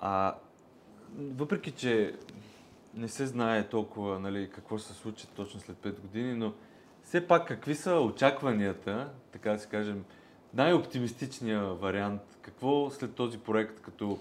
А 0.00 0.34
въпреки, 1.16 1.70
че 1.70 2.14
не 2.98 3.08
се 3.08 3.26
знае 3.26 3.68
толкова 3.68 4.18
нали, 4.18 4.50
какво 4.50 4.78
се 4.78 4.92
случи 4.92 5.26
точно 5.36 5.60
след 5.60 5.76
5 5.76 6.00
години, 6.00 6.34
но 6.34 6.52
все 7.02 7.26
пак 7.26 7.48
какви 7.48 7.74
са 7.74 7.94
очакванията, 7.94 9.10
така 9.32 9.52
да 9.52 9.58
си 9.58 9.68
кажем, 9.68 10.04
най-оптимистичният 10.54 11.80
вариант? 11.80 12.20
Какво 12.42 12.90
след 12.90 13.14
този 13.14 13.38
проект 13.38 13.80
като 13.80 14.18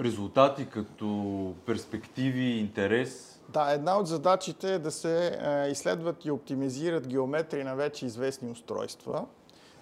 резултати, 0.00 0.66
като 0.66 1.54
перспективи, 1.66 2.44
интерес? 2.44 3.40
Да, 3.48 3.72
една 3.72 3.98
от 3.98 4.06
задачите 4.06 4.74
е 4.74 4.78
да 4.78 4.90
се 4.90 5.38
а, 5.42 5.66
изследват 5.66 6.24
и 6.24 6.30
оптимизират 6.30 7.08
геометрии 7.08 7.64
на 7.64 7.76
вече 7.76 8.06
известни 8.06 8.50
устройства. 8.50 9.26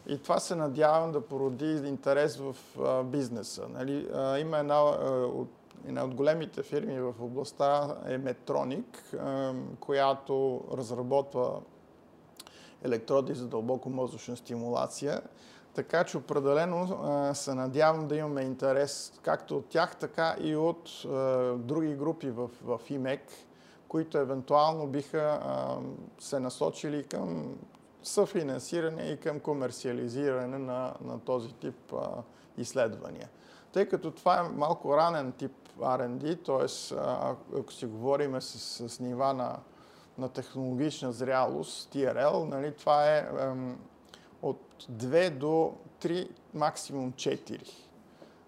И 0.07 0.19
това 0.19 0.39
се 0.39 0.55
надявам 0.55 1.13
да 1.13 1.21
породи 1.21 1.89
интерес 1.89 2.37
в 2.37 2.57
а, 2.85 3.03
бизнеса. 3.03 3.63
Нали? 3.69 4.09
А, 4.15 4.39
има 4.39 4.59
една, 4.59 4.83
от, 4.83 5.49
една 5.87 6.05
от 6.05 6.15
големите 6.15 6.63
фирми 6.63 7.01
в 7.01 7.15
областта 7.21 7.97
е 8.07 8.19
Medtronic, 8.19 9.15
а, 9.15 9.55
която 9.81 10.65
разработва 10.73 11.61
електроди 12.85 13.35
за 13.35 13.49
дълбоко 13.49 13.91
мозъчна 13.91 14.37
стимулация. 14.37 15.23
Така 15.75 16.05
че 16.05 16.19
определено 16.19 17.01
се 17.35 17.55
надявам 17.55 18.09
да 18.09 18.17
имаме 18.17 18.43
интерес 18.43 19.13
както 19.23 19.57
от 19.57 19.69
тях, 19.69 19.97
така 19.97 20.37
и 20.41 20.57
от 20.57 20.91
други 21.67 21.95
групи 21.95 22.31
в, 22.31 22.51
в 22.63 22.81
ИМЕК, 22.91 23.21
които 23.89 24.19
евентуално 24.19 24.87
биха 24.87 25.41
се 26.19 26.41
насочили 26.41 27.05
към 27.05 27.57
съфинансиране 28.03 29.03
и 29.03 29.17
към 29.17 29.41
комерциализиране 29.41 30.59
на, 30.59 30.95
на 31.05 31.21
този 31.21 31.53
тип 31.53 31.95
изследвания. 32.59 33.29
Тъй 33.73 33.87
като 33.87 34.11
това 34.11 34.41
е 34.41 34.49
малко 34.49 34.97
ранен 34.97 35.33
тип 35.33 35.53
R&D, 35.81 36.45
т.е. 36.45 36.97
ако 37.59 37.73
си 37.73 37.87
говорим 37.87 38.41
с, 38.41 38.89
с 38.89 39.01
нива 39.01 39.35
на, 39.35 39.57
на 40.19 40.29
технологична 40.29 41.13
зрялост, 41.13 41.95
TRL, 41.95 42.49
нали, 42.49 42.73
това 42.73 43.11
е 43.11 43.29
ем, 43.41 43.79
от 44.43 44.61
2 44.93 45.31
до 45.31 45.73
3, 46.03 46.29
максимум 46.55 47.13
4. 47.13 47.71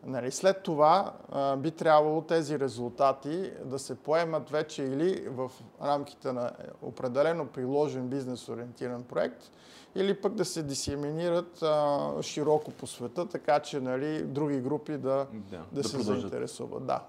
Нали, 0.04 0.30
след 0.30 0.62
това 0.62 1.12
а, 1.32 1.56
би 1.56 1.70
трябвало 1.70 2.22
тези 2.22 2.58
резултати 2.58 3.52
да 3.64 3.78
се 3.78 3.94
поемат 3.94 4.50
вече 4.50 4.82
или 4.82 5.28
в 5.28 5.50
рамките 5.82 6.32
на 6.32 6.50
определено 6.82 7.46
приложен 7.46 8.08
бизнес-ориентиран 8.08 9.02
проект, 9.02 9.50
или 9.94 10.20
пък 10.20 10.34
да 10.34 10.44
се 10.44 10.62
дисеминират 10.62 11.62
а, 11.62 12.12
широко 12.22 12.70
по 12.70 12.86
света, 12.86 13.28
така 13.28 13.60
че 13.60 13.80
нали, 13.80 14.22
други 14.22 14.60
групи 14.60 14.92
да, 14.92 14.98
Да, 14.98 15.56
да, 15.72 15.82
да 15.82 15.88
се 15.88 15.96
продължат. 15.96 16.20
заинтересуват. 16.20 16.86
Да. 16.86 17.00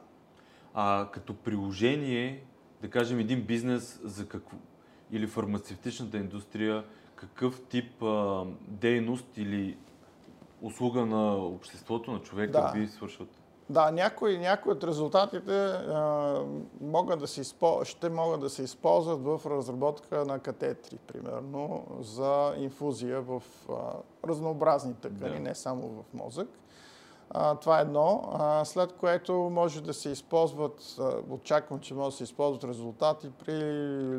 А 0.80 1.08
като 1.12 1.34
приложение, 1.34 2.44
да 2.82 2.90
кажем 2.90 3.20
един 3.20 3.42
бизнес 3.46 4.00
за 4.04 4.28
какво, 4.28 4.58
или 5.12 5.28
фармацевтичната 5.28 6.18
индустрия, 6.18 6.84
какъв 7.16 7.62
тип 7.70 8.04
а, 8.04 8.46
дейност 8.68 9.38
или 9.38 9.78
услуга 10.62 11.06
на 11.06 11.36
обществото, 11.36 12.12
на 12.12 12.20
човека 12.20 12.52
Да. 12.52 12.72
би 12.76 12.88
свършват? 12.88 13.30
Да, 13.70 13.92
някои, 13.92 14.38
някои 14.38 14.72
от 14.72 14.84
резултатите 14.84 15.66
а, 15.66 16.42
могат 16.82 17.20
да 17.20 17.28
се 17.28 17.42
изпо... 17.42 17.82
ще 17.84 18.10
могат 18.10 18.42
да 18.42 18.50
се 18.50 18.64
използват 18.64 19.22
в 19.24 19.42
разработка 19.46 20.26
на 20.26 20.40
катетри, 20.40 20.98
примерно, 21.08 21.86
за 22.00 22.54
инфузия 22.58 23.22
в 23.22 23.44
а, 23.70 23.74
разнообразни 24.28 24.94
тъкани, 24.94 25.34
Да. 25.34 25.40
не 25.40 25.56
само 25.56 25.88
в 25.88 26.14
мозък. 26.14 26.50
Това 27.34 27.80
е 27.80 27.82
едно, 27.82 28.24
след 28.64 28.94
което 28.94 29.34
може 29.34 29.84
да 29.84 29.94
се 29.94 30.10
използват, 30.10 30.98
очаквам, 31.30 31.80
че 31.80 31.94
може 31.94 32.10
да 32.10 32.18
се 32.18 32.24
използват 32.24 32.64
резултати 32.64 33.32
при 33.46 33.54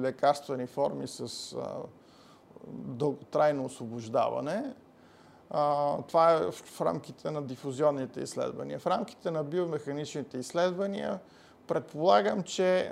лекарствени 0.00 0.66
форми 0.66 1.06
с 1.06 1.56
дълготрайно 2.72 3.64
освобождаване. 3.64 4.74
Това 6.08 6.32
е 6.32 6.52
в 6.52 6.80
рамките 6.80 7.30
на 7.30 7.42
дифузионните 7.42 8.20
изследвания. 8.20 8.78
В 8.78 8.86
рамките 8.86 9.30
на 9.30 9.44
биомеханичните 9.44 10.38
изследвания 10.38 11.20
предполагам, 11.66 12.42
че 12.42 12.90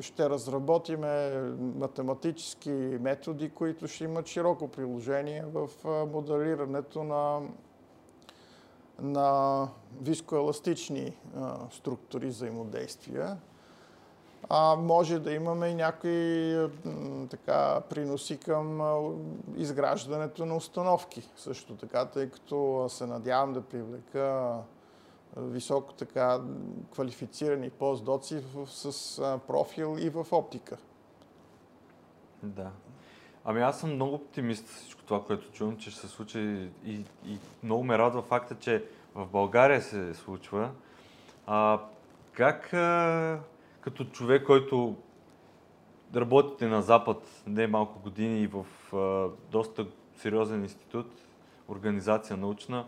ще 0.00 0.30
разработиме 0.30 1.30
математически 1.58 2.70
методи, 3.00 3.50
които 3.50 3.88
ще 3.88 4.04
имат 4.04 4.26
широко 4.26 4.68
приложение 4.68 5.44
в 5.54 5.68
моделирането 6.12 7.04
на, 7.04 7.40
на 8.98 9.68
вискоеластични 10.00 11.16
структури 11.70 12.26
взаимодействия 12.26 13.36
а, 14.48 14.76
може 14.76 15.18
да 15.18 15.32
имаме 15.32 15.68
и 15.68 15.74
някои 15.74 16.56
така, 17.30 17.80
приноси 17.80 18.38
към 18.38 18.80
изграждането 19.56 20.46
на 20.46 20.56
установки. 20.56 21.28
Също 21.36 21.76
така, 21.76 22.04
тъй 22.04 22.30
като 22.30 22.86
се 22.88 23.06
надявам 23.06 23.52
да 23.52 23.62
привлека 23.62 24.56
високо 25.36 25.92
така 25.92 26.40
квалифицирани 26.92 27.70
постдоци 27.70 28.44
с 28.66 29.40
профил 29.46 29.96
и 29.98 30.10
в 30.10 30.26
оптика. 30.32 30.76
Да. 32.42 32.70
Ами 33.50 33.60
аз 33.60 33.80
съм 33.80 33.94
много 33.94 34.14
оптимист 34.14 34.68
всичко 34.68 35.02
това, 35.02 35.24
което 35.24 35.52
чувам, 35.52 35.76
че 35.76 35.90
ще 35.90 36.00
се 36.00 36.08
случи 36.08 36.38
и, 36.84 36.92
и 37.26 37.38
много 37.62 37.84
ме 37.84 37.98
радва 37.98 38.22
факта, 38.22 38.54
че 38.60 38.84
в 39.14 39.26
България 39.26 39.82
се 39.82 40.14
случва. 40.14 40.70
А, 41.46 41.80
как 42.32 42.74
а, 42.74 43.40
като 43.80 44.04
човек, 44.04 44.46
който 44.46 44.96
работите 46.16 46.66
на 46.66 46.82
Запад 46.82 47.42
не 47.46 47.66
малко 47.66 47.98
години 47.98 48.42
и 48.42 48.46
в 48.46 48.66
а, 48.96 49.28
доста 49.50 49.86
сериозен 50.16 50.62
институт, 50.62 51.12
организация 51.68 52.36
научна, 52.36 52.84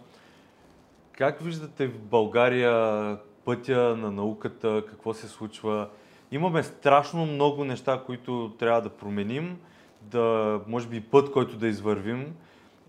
как 1.13 1.41
виждате 1.41 1.87
в 1.87 1.99
България 1.99 3.19
пътя 3.45 3.97
на 3.97 4.11
науката, 4.11 4.85
какво 4.89 5.15
се 5.15 5.29
случва? 5.29 5.89
Имаме 6.33 6.63
страшно 6.63 7.27
много 7.27 7.65
неща, 7.65 8.03
които 8.07 8.53
трябва 8.59 8.83
да 8.83 8.91
променим, 8.91 9.59
да, 10.03 10.61
може 10.67 10.87
би 10.87 11.01
път, 11.01 11.33
който 11.33 11.57
да 11.57 11.69
извървим. 11.69 12.35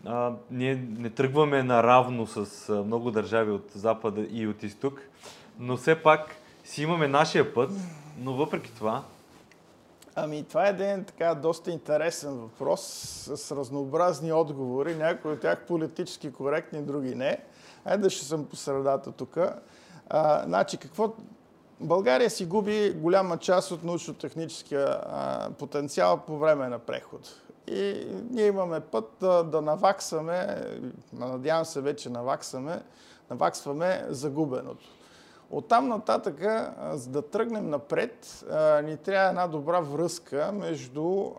А, 0.06 0.32
ние 0.52 0.76
не 0.76 1.10
тръгваме 1.10 1.64
наравно 1.64 2.28
с 2.28 2.70
много 2.86 3.12
държави 3.12 3.52
от 3.52 3.72
Запада 3.76 4.26
и 4.32 4.48
от 4.48 4.64
Изток, 4.64 5.02
но 5.60 5.78
все 5.78 5.96
пак 6.04 6.36
си 6.64 6.84
имаме 6.84 7.08
нашия 7.08 7.54
път, 7.54 7.72
но 8.20 8.34
въпреки 8.34 8.76
това... 8.76 9.04
Ами, 10.16 10.44
това 10.44 10.68
е 10.68 10.70
един 10.70 11.04
така 11.04 11.36
доста 11.36 11.72
интересен 11.72 12.38
въпрос 12.38 12.82
с 13.36 13.56
разнообразни 13.56 14.34
отговори, 14.34 14.96
някои 14.96 15.32
от 15.32 15.40
тях 15.40 15.66
политически 15.68 16.32
коректни, 16.32 16.82
други 16.82 17.16
не. 17.16 17.38
Айде 17.86 18.10
ще 18.10 18.26
съм 18.26 18.46
по 18.46 18.56
средата 18.56 19.12
тук. 19.12 19.38
значи, 20.46 20.78
какво... 20.78 21.14
България 21.82 22.30
си 22.30 22.46
губи 22.46 22.94
голяма 22.98 23.38
част 23.38 23.72
от 23.72 23.84
научно-техническия 23.84 25.00
потенциал 25.60 26.18
по 26.18 26.38
време 26.38 26.68
на 26.68 26.80
преход. 26.80 27.42
И 27.68 28.08
ние 28.30 28.46
имаме 28.46 28.80
път 28.80 29.12
да, 29.20 29.44
да 29.44 29.62
наваксаме, 29.62 30.66
надявам 31.14 31.66
се 31.66 31.82
вече 31.82 32.10
наваксаме, 32.10 32.82
наваксваме 33.30 34.06
загубеното. 34.10 34.86
Оттам 35.52 35.88
нататък, 35.88 36.40
за 36.92 37.10
да 37.10 37.22
тръгнем 37.22 37.70
напред, 37.70 38.46
ни 38.84 38.98
трябва 38.98 39.30
една 39.30 39.48
добра 39.48 39.80
връзка 39.80 40.52
между 40.54 41.32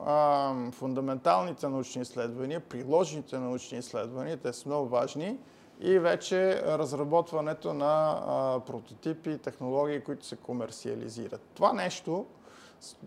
фундаменталните 0.73 1.69
научни 1.69 2.03
изследвания, 2.03 2.61
приложените 2.61 3.39
научни 3.39 3.79
изследвания, 3.79 4.37
те 4.37 4.53
са 4.53 4.69
много 4.69 4.89
важни, 4.89 5.39
и 5.83 5.99
вече 5.99 6.63
разработването 6.63 7.75
на 7.75 8.21
прототипи 8.67 9.31
и 9.31 9.39
технологии, 9.39 10.01
които 10.01 10.27
се 10.27 10.37
комерциализират. 10.37 11.41
Това 11.55 11.73
нещо 11.73 12.27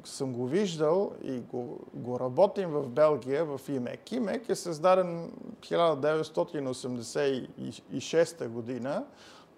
съм 0.04 0.34
го 0.34 0.48
виждал 0.48 1.12
и 1.24 1.40
го, 1.40 1.80
го 1.94 2.20
работим 2.20 2.70
в 2.70 2.90
Белгия, 2.90 3.46
в 3.46 3.62
ИМЕК. 3.70 4.12
ИМЕК 4.12 4.50
е 4.50 4.56
създаден 4.56 5.32
1986 5.60 8.48
година 8.48 9.06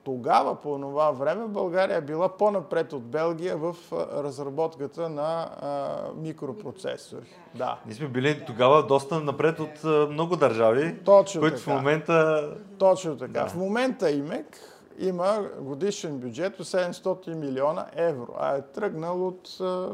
тогава, 0.07 0.55
по 0.55 0.79
това 0.79 1.11
време, 1.11 1.47
България 1.47 1.97
е 1.97 2.01
била 2.01 2.29
по-напред 2.29 2.93
от 2.93 3.03
Белгия 3.03 3.57
в 3.57 3.75
разработката 3.91 5.09
на 5.09 5.49
а, 5.61 5.97
микропроцесори. 6.15 7.35
Да. 7.55 7.79
Ние 7.85 7.95
сме 7.95 8.07
били 8.07 8.45
тогава 8.45 8.87
доста 8.87 9.19
напред 9.19 9.59
от 9.59 9.83
а, 9.83 10.07
много 10.11 10.35
държави, 10.35 10.99
Точно 11.05 11.41
които 11.41 11.57
така. 11.57 11.71
в 11.71 11.75
момента... 11.75 12.49
Точно 12.77 13.17
така. 13.17 13.31
Да. 13.41 13.47
В 13.47 13.55
момента 13.55 14.11
ИМЕК 14.11 14.59
има 14.99 15.49
годишен 15.59 16.17
бюджет 16.17 16.59
от 16.59 16.65
700 16.65 17.35
милиона 17.35 17.85
евро, 17.95 18.33
а 18.39 18.55
е 18.55 18.61
тръгнал 18.61 19.27
от 19.27 19.57
а, 19.61 19.89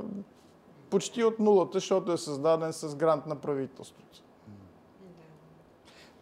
почти 0.90 1.24
от 1.24 1.40
нулата, 1.40 1.72
защото 1.74 2.12
е 2.12 2.18
създаден 2.18 2.74
с 2.74 2.96
грант 2.96 3.26
на 3.26 3.36
правителството. 3.36 4.23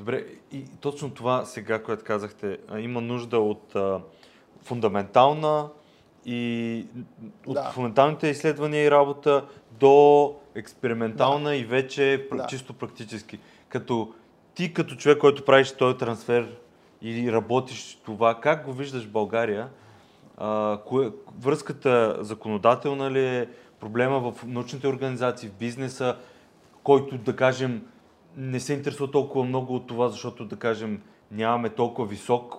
Добре, 0.01 0.25
и 0.51 0.63
точно 0.79 1.09
това 1.09 1.45
сега, 1.45 1.83
което 1.83 2.03
казахте, 2.03 2.57
има 2.79 3.01
нужда 3.01 3.39
от 3.39 3.75
а, 3.75 4.01
фундаментална 4.63 5.69
и 6.25 6.85
от 7.45 7.53
да. 7.53 7.63
фундаменталните 7.63 8.27
изследвания 8.27 8.83
и 8.83 8.91
работа 8.91 9.45
до 9.79 10.35
експериментална 10.55 11.49
да. 11.49 11.55
и 11.55 11.63
вече 11.63 12.27
да. 12.33 12.47
чисто 12.47 12.73
практически. 12.73 13.39
Като 13.69 14.13
ти 14.55 14.73
като 14.73 14.95
човек, 14.95 15.17
който 15.17 15.45
правиш 15.45 15.71
този 15.71 15.97
трансфер 15.97 16.57
и 17.01 17.31
работиш 17.31 17.99
това, 18.05 18.39
как 18.39 18.65
го 18.65 18.73
виждаш 18.73 19.03
в 19.03 19.11
България? 19.11 19.69
А, 20.37 20.79
кое, 20.85 21.11
връзката 21.39 22.17
законодателна 22.19 23.11
ли 23.11 23.25
е, 23.25 23.49
проблема 23.79 24.19
в 24.19 24.45
научните 24.45 24.87
организации, 24.87 25.49
в 25.49 25.53
бизнеса, 25.53 26.15
който 26.83 27.17
да 27.17 27.35
кажем 27.35 27.81
не 28.37 28.59
се 28.59 28.73
интересува 28.73 29.11
толкова 29.11 29.45
много 29.45 29.75
от 29.75 29.87
това, 29.87 30.09
защото, 30.09 30.45
да 30.45 30.55
кажем, 30.55 31.01
нямаме 31.31 31.69
толкова 31.69 32.07
висок 32.07 32.55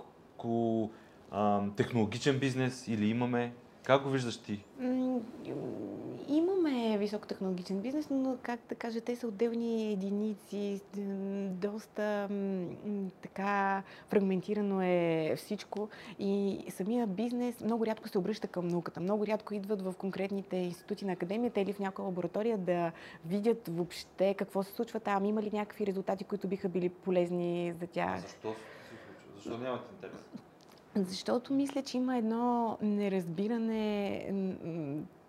технологичен 1.76 2.38
бизнес 2.38 2.88
или 2.88 3.06
имаме 3.06 3.52
как 3.84 4.02
го 4.02 4.10
виждаш 4.10 4.36
ти? 4.36 4.64
Имаме 6.28 6.98
високотехнологичен 6.98 7.80
бизнес, 7.80 8.10
но 8.10 8.36
как 8.42 8.60
да 8.68 8.74
кажа, 8.74 9.00
те 9.00 9.16
са 9.16 9.26
отделни 9.26 9.92
единици, 9.92 10.80
доста 11.50 12.28
така 13.22 13.82
фрагментирано 14.08 14.82
е 14.82 15.34
всичко 15.36 15.88
и 16.18 16.64
самия 16.68 17.06
бизнес 17.06 17.60
много 17.60 17.86
рядко 17.86 18.08
се 18.08 18.18
обръща 18.18 18.48
към 18.48 18.68
науката. 18.68 19.00
Много 19.00 19.26
рядко 19.26 19.54
идват 19.54 19.82
в 19.82 19.94
конкретните 19.98 20.56
институти 20.56 21.04
на 21.04 21.12
академията 21.12 21.60
или 21.60 21.72
в 21.72 21.78
някоя 21.78 22.06
лаборатория 22.06 22.58
да 22.58 22.92
видят 23.26 23.68
въобще 23.68 24.34
какво 24.34 24.62
се 24.62 24.72
случва 24.72 25.00
там, 25.00 25.24
има 25.24 25.42
ли 25.42 25.50
някакви 25.52 25.86
резултати, 25.86 26.24
които 26.24 26.48
биха 26.48 26.68
били 26.68 26.88
полезни 26.88 27.74
за 27.80 27.86
тях. 27.86 28.20
Защо? 28.20 28.54
Защо 29.34 29.58
нямат 29.58 29.80
интерес? 29.92 30.28
Защото 30.96 31.54
мисля, 31.54 31.82
че 31.82 31.96
има 31.96 32.16
едно 32.16 32.78
неразбиране 32.82 34.26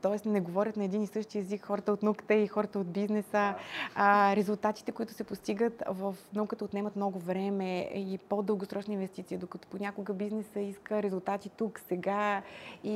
т.е. 0.03 0.29
не 0.29 0.41
говорят 0.41 0.77
на 0.77 0.83
един 0.83 1.03
и 1.03 1.07
същи 1.07 1.39
език 1.39 1.65
хората 1.65 1.91
от 1.91 2.03
науката 2.03 2.33
и 2.33 2.47
хората 2.47 2.79
от 2.79 2.87
бизнеса. 2.87 3.55
А, 3.95 4.35
резултатите, 4.35 4.91
които 4.91 5.13
се 5.13 5.23
постигат 5.23 5.83
в 5.87 6.15
науката 6.35 6.65
отнемат 6.65 6.95
много 6.95 7.19
време 7.19 7.79
и 7.79 8.19
по-дългосрочни 8.29 8.93
инвестиции, 8.93 9.37
докато 9.37 9.67
понякога 9.67 10.13
бизнеса 10.13 10.59
иска 10.59 11.03
резултати 11.03 11.49
тук, 11.49 11.79
сега 11.79 12.41
и 12.83 12.93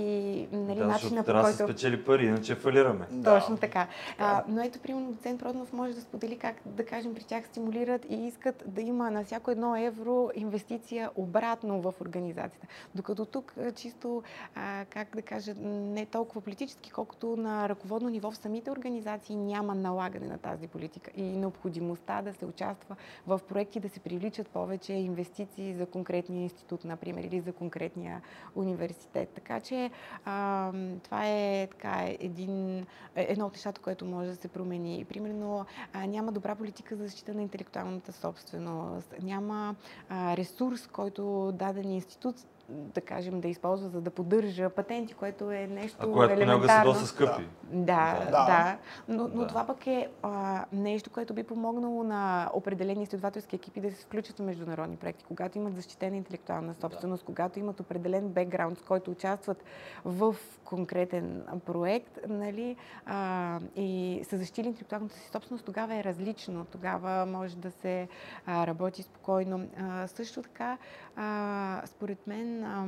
нали, 0.51 0.79
да, 0.79 0.87
начина 0.87 1.23
по 1.23 1.31
който... 1.31 1.57
Да, 1.57 1.63
спечели 1.63 2.05
пари, 2.05 2.25
иначе 2.25 2.55
фалираме. 2.55 3.07
Точно 3.23 3.57
така. 3.57 3.87
А, 4.17 4.43
но 4.47 4.61
ето, 4.61 4.79
примерно, 4.79 5.11
доцент 5.11 5.39
Проднов 5.39 5.73
може 5.73 5.93
да 5.93 6.01
сподели 6.01 6.37
как, 6.37 6.55
да 6.65 6.85
кажем, 6.85 7.15
при 7.15 7.23
тях 7.23 7.45
стимулират 7.45 8.05
и 8.09 8.27
искат 8.27 8.63
да 8.65 8.81
има 8.81 9.11
на 9.11 9.23
всяко 9.23 9.51
едно 9.51 9.75
евро 9.75 10.29
инвестиция 10.35 11.09
обратно 11.15 11.81
в 11.81 11.93
организацията. 12.01 12.67
Докато 12.95 13.25
тук 13.25 13.53
чисто, 13.75 14.23
а, 14.55 14.85
как 14.89 15.15
да 15.15 15.21
кажа, 15.21 15.53
не 15.63 16.05
толкова 16.05 16.41
политически, 16.41 16.91
колкото 16.97 17.35
на 17.35 17.69
ръководно 17.69 18.09
ниво 18.09 18.31
в 18.31 18.37
самите 18.37 18.71
организации 18.71 19.35
няма 19.35 19.75
налагане 19.75 20.27
на 20.27 20.37
тази 20.37 20.67
политика 20.67 21.11
и 21.15 21.21
необходимостта 21.21 22.21
да 22.21 22.33
се 22.33 22.45
участва 22.45 22.95
в 23.27 23.41
проекти, 23.47 23.79
да 23.79 23.89
се 23.89 23.99
привличат 23.99 24.47
повече 24.47 24.93
инвестиции 24.93 25.73
за 25.73 25.85
конкретния 25.85 26.43
институт, 26.43 26.85
например, 26.85 27.23
или 27.23 27.39
за 27.39 27.53
конкретния 27.53 28.21
университет. 28.55 29.29
Така 29.29 29.59
че 29.59 29.91
а, 30.25 30.71
това 31.03 31.27
е 31.27 31.67
така, 31.67 32.15
един, 32.19 32.79
е, 32.79 32.85
едно 33.15 33.45
от 33.45 33.53
нещата, 33.53 33.81
което 33.81 34.05
може 34.05 34.29
да 34.29 34.35
се 34.35 34.47
промени. 34.47 35.05
Примерно 35.09 35.65
а, 35.93 36.05
няма 36.07 36.31
добра 36.31 36.55
политика 36.55 36.95
за 36.95 37.03
защита 37.03 37.33
на 37.33 37.41
интелектуалната 37.41 38.11
собственост, 38.11 39.13
няма 39.21 39.75
а, 40.09 40.37
ресурс, 40.37 40.87
който 40.87 41.51
даден 41.51 41.91
институт 41.91 42.35
да 42.69 43.01
кажем, 43.01 43.41
да 43.41 43.47
използва, 43.47 43.89
за 43.89 44.01
да 44.01 44.09
поддържа 44.09 44.69
патенти, 44.69 45.13
което 45.13 45.51
е 45.51 45.67
нещо 45.67 45.97
А 45.99 46.11
което 46.11 46.33
понякога 46.33 46.37
са 46.37 46.43
елементарно. 46.43 46.91
доста 46.91 47.05
скъпи. 47.07 47.47
Да, 47.63 48.19
Да. 48.19 48.25
да. 48.25 48.45
да. 48.45 48.77
Но, 49.07 49.27
но 49.33 49.41
Да. 49.41 49.47
това 49.47 49.67
пък 49.67 49.87
е 49.87 50.07
а, 50.23 50.65
нещо, 50.73 51.09
което 51.09 51.33
би 51.33 51.43
помогнало 51.43 52.03
на 52.03 52.49
определени 52.53 53.03
изследователски 53.03 53.55
екипи 53.55 53.81
да 53.81 53.91
се 53.91 54.03
включат 54.03 54.39
в 54.39 54.43
международни 54.43 54.95
проекти, 54.97 55.23
когато 55.23 55.57
имат 55.57 55.75
защитена 55.75 56.15
интелектуална 56.17 56.73
собственост, 56.73 57.23
когато 57.23 57.59
имат 57.59 57.79
определен 57.79 58.29
бекграунд, 58.29 58.77
с 58.77 58.81
който 58.81 59.11
участват 59.11 59.63
в 60.05 60.35
конкретен 60.63 61.43
проект, 61.65 62.19
нали, 62.27 62.75
а, 63.05 63.59
и 63.75 64.21
са 64.23 64.37
защитили 64.37 64.67
интелектуалната 64.67 65.15
си 65.15 65.29
собственост, 65.29 65.65
тогава 65.65 65.95
е 65.95 66.03
различно. 66.03 66.65
Тогава 66.65 67.25
може 67.25 67.57
да 67.57 67.71
се 67.71 68.07
а, 68.45 68.67
работи 68.67 69.03
спокойно. 69.03 69.67
А, 69.81 70.07
също 70.07 70.41
така, 70.41 70.77
а, 71.15 71.81
според 71.85 72.27
мен, 72.27 72.56
а, 72.63 72.87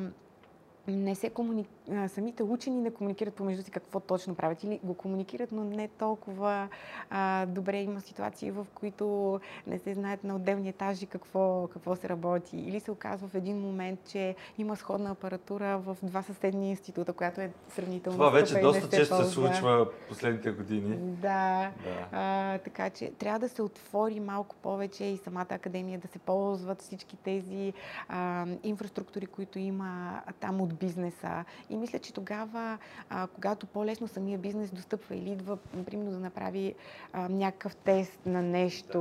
не 0.88 1.16
се 1.16 1.30
комуни... 1.30 1.66
а, 1.96 2.10
самите 2.10 2.44
учени 2.44 2.82
не 2.82 2.92
комуникират 2.92 3.34
помежду 3.34 3.64
си 3.64 3.72
какво 3.72 4.00
точно 4.00 4.36
правят 4.36 4.64
или 4.64 4.80
го 4.84 4.94
комуникират, 4.94 5.52
но 5.52 5.64
не 5.64 5.88
толкова 5.88 6.68
а, 7.10 7.46
добре. 7.46 7.78
Има 7.78 8.02
ситуации, 8.02 8.52
в 8.52 8.68
които 8.76 9.40
не 9.68 9.80
се 9.80 9.94
знаят 9.94 10.24
на 10.24 10.36
отделни 10.36 10.70
етажи 10.70 11.06
какво, 11.06 11.68
какво 11.74 11.96
се 11.96 12.10
работи. 12.10 12.58
Или 12.58 12.80
се 12.80 12.92
оказва 12.92 13.28
в 13.28 13.36
един 13.36 13.62
момент, 13.62 14.00
че 14.08 14.36
има 14.58 14.76
сходна 14.76 15.12
апаратура 15.12 15.78
в 15.78 15.98
два 16.04 16.22
съседни 16.22 16.70
института, 16.70 17.14
която 17.14 17.42
е 17.42 17.52
сравнително 17.70 18.18
Това 18.18 18.30
вече 18.30 18.54
не 18.54 18.62
доста 18.62 18.90
често 18.90 19.26
се 19.26 19.32
случва 19.32 19.88
последните 20.10 20.52
години. 20.52 20.98
Да. 20.98 21.72
Да. 21.84 22.08
А, 22.12 22.58
така 22.58 22.90
че 22.90 23.12
трябва 23.12 23.40
да 23.40 23.50
се 23.50 23.62
отвори 23.62 24.20
малко 24.20 24.56
повече 24.56 25.04
и 25.04 25.18
самата 25.18 25.48
академия 25.50 26.00
да 26.00 26.08
се 26.08 26.20
ползват 26.20 26.82
всички 26.82 27.18
тези 27.18 27.74
а, 28.10 28.46
инфраструктури, 28.64 29.26
които 29.26 29.60
има 29.60 30.22
там 30.40 30.62
от 30.62 30.76
бизнеса. 30.76 31.46
И 31.70 31.78
мисля, 31.80 32.00
че 32.00 32.14
тогава, 32.14 32.78
а, 33.10 33.28
когато 33.28 33.66
по-лесно 33.66 34.08
самия 34.08 34.38
бизнес 34.38 34.72
достъпва 34.72 35.16
или 35.16 35.32
идва, 35.32 35.58
примерно, 35.86 36.12
да 36.12 36.20
направи 36.20 36.76
а, 37.14 37.30
някакъв 37.30 37.76
тест 37.76 38.20
на 38.26 38.42
нещо 38.42 39.00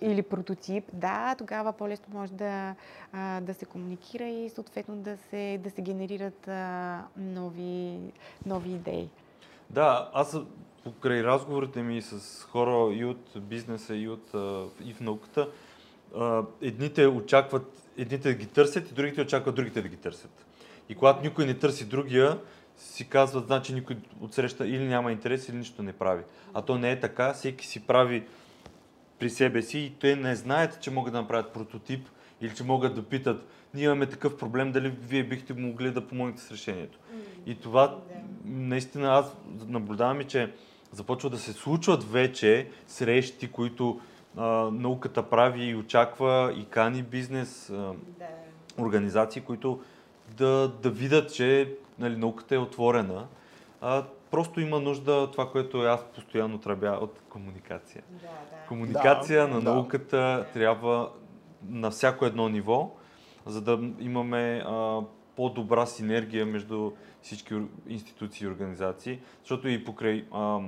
Да, 0.00 0.06
или 0.06 0.18
или 0.18 0.22
прототип, 0.22 0.84
да, 0.92 1.34
тогава 1.38 1.72
по-лесно 1.72 2.06
може 2.12 2.32
да, 2.32 2.74
а, 3.12 3.40
да 3.40 3.54
се 3.54 3.64
комуникира 3.64 4.24
и 4.24 4.48
съответно 4.48 4.96
да 4.96 5.16
се, 5.16 5.60
да 5.62 5.70
се 5.70 5.82
генерират 5.82 6.48
а, 6.48 7.04
нови, 7.16 7.98
нови 8.46 8.70
идеи. 8.70 9.08
Да, 9.70 10.10
аз 10.12 10.36
покрай 10.84 11.22
разговорите 11.22 11.82
ми 11.82 12.02
с 12.02 12.44
хора 12.44 12.94
и 12.94 13.04
от 13.04 13.30
бизнеса, 13.36 13.94
и, 13.94 14.08
от, 14.08 14.30
и 14.84 14.94
в 14.94 15.00
науката, 15.00 15.48
едните 16.62 17.06
очакват, 17.06 17.90
едните 17.98 18.28
да 18.28 18.34
ги 18.34 18.46
търсят 18.46 18.90
и 18.90 18.94
другите 18.94 19.20
очакват 19.20 19.54
другите 19.54 19.82
да 19.82 19.88
ги 19.88 19.96
търсят. 19.96 20.47
И 20.88 20.94
когато 20.94 21.22
никой 21.22 21.46
не 21.46 21.54
търси 21.54 21.84
другия, 21.84 22.38
си 22.76 23.08
казват, 23.08 23.46
значи 23.46 23.74
никой 23.74 23.96
отсреща 24.20 24.66
или 24.68 24.84
няма 24.84 25.12
интерес, 25.12 25.48
или 25.48 25.56
нищо 25.56 25.82
не 25.82 25.92
прави. 25.92 26.22
А 26.54 26.62
то 26.62 26.78
не 26.78 26.90
е 26.90 27.00
така, 27.00 27.32
всеки 27.32 27.66
си 27.66 27.86
прави 27.86 28.26
при 29.18 29.30
себе 29.30 29.62
си 29.62 29.78
и 29.78 29.90
те 29.90 30.16
не 30.16 30.36
знаят, 30.36 30.80
че 30.80 30.90
могат 30.90 31.12
да 31.12 31.20
направят 31.20 31.52
прототип 31.52 32.08
или 32.40 32.54
че 32.54 32.64
могат 32.64 32.94
да 32.94 33.02
питат, 33.02 33.46
ние 33.74 33.84
имаме 33.84 34.06
такъв 34.06 34.38
проблем, 34.38 34.72
дали 34.72 34.88
вие 34.88 35.24
бихте 35.24 35.54
могли 35.54 35.90
да 35.90 36.06
помогнете 36.06 36.42
с 36.42 36.50
решението. 36.50 36.98
И 37.46 37.54
това 37.54 37.98
наистина 38.44 39.08
аз 39.08 39.36
наблюдавам 39.66 40.24
че 40.24 40.52
започва 40.92 41.30
да 41.30 41.38
се 41.38 41.52
случват 41.52 42.12
вече 42.12 42.68
срещи, 42.86 43.48
които 43.48 44.00
а, 44.36 44.46
науката 44.72 45.22
прави 45.22 45.64
и 45.64 45.76
очаква 45.76 46.54
и 46.56 46.64
кани 46.64 47.02
бизнес 47.02 47.70
а, 47.70 47.92
организации, 48.78 49.42
които 49.42 49.80
да, 50.38 50.72
да 50.82 50.90
видят, 50.90 51.34
че 51.34 51.74
нали, 51.98 52.16
науката 52.16 52.54
е 52.54 52.58
отворена. 52.58 53.26
А, 53.80 54.04
просто 54.30 54.60
има 54.60 54.80
нужда 54.80 55.30
това, 55.30 55.50
което 55.50 55.80
аз 55.80 56.04
постоянно 56.14 56.58
тръбя 56.58 56.98
от 57.02 57.20
комуникация. 57.28 58.02
Комуникация 58.68 59.46
Да, 59.46 59.54
на 59.54 59.60
да. 59.60 59.74
науката 59.74 60.46
трябва 60.54 61.10
на 61.68 61.90
всяко 61.90 62.24
едно 62.24 62.48
ниво, 62.48 62.90
за 63.46 63.60
да 63.60 63.80
имаме 64.00 64.62
а, 64.66 65.00
по-добра 65.36 65.86
синергия 65.86 66.46
между 66.46 66.92
всички 67.22 67.54
институции 67.88 68.44
и 68.44 68.48
организации. 68.48 69.20
Защото 69.42 69.68
и 69.68 69.84
покрай 69.84 70.24
а, 70.32 70.60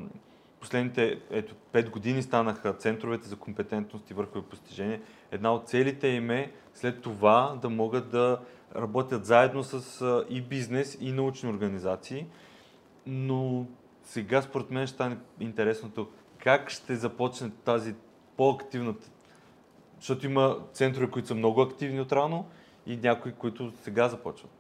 последните 0.61 1.21
ето, 1.31 1.55
5 1.73 1.91
години 1.91 2.23
станаха 2.23 2.73
центровете 2.73 3.29
за 3.29 3.37
компетентност 3.37 4.11
и 4.11 4.15
върхове 4.15 4.45
постижения. 4.45 5.01
Една 5.31 5.55
от 5.55 5.69
целите 5.69 6.09
им 6.09 6.31
е 6.31 6.53
след 6.75 7.03
това 7.03 7.59
да 7.63 7.69
могат 7.69 8.11
да 8.11 8.41
работят 8.77 9.27
заедно 9.27 9.65
с 9.65 10.03
а, 10.03 10.25
и 10.29 10.43
бизнес, 10.43 10.99
и 11.01 11.13
научни 11.13 11.51
организации. 11.51 12.27
Но 13.07 13.67
сега 14.05 14.43
според 14.43 14.71
мен 14.71 14.87
ще 14.87 14.95
стане 14.95 15.17
интересното 15.41 16.09
как 16.39 16.71
ще 16.71 16.97
започне 16.97 17.51
тази 17.65 17.95
по-активната, 18.37 19.11
защото 19.99 20.27
има 20.27 20.59
центрове, 20.73 21.11
които 21.11 21.29
са 21.29 21.35
много 21.35 21.61
активни 21.61 22.01
отрано 22.01 22.47
и 22.87 22.97
някои, 22.97 23.33
които 23.33 23.73
сега 23.83 24.09
започват. 24.09 24.60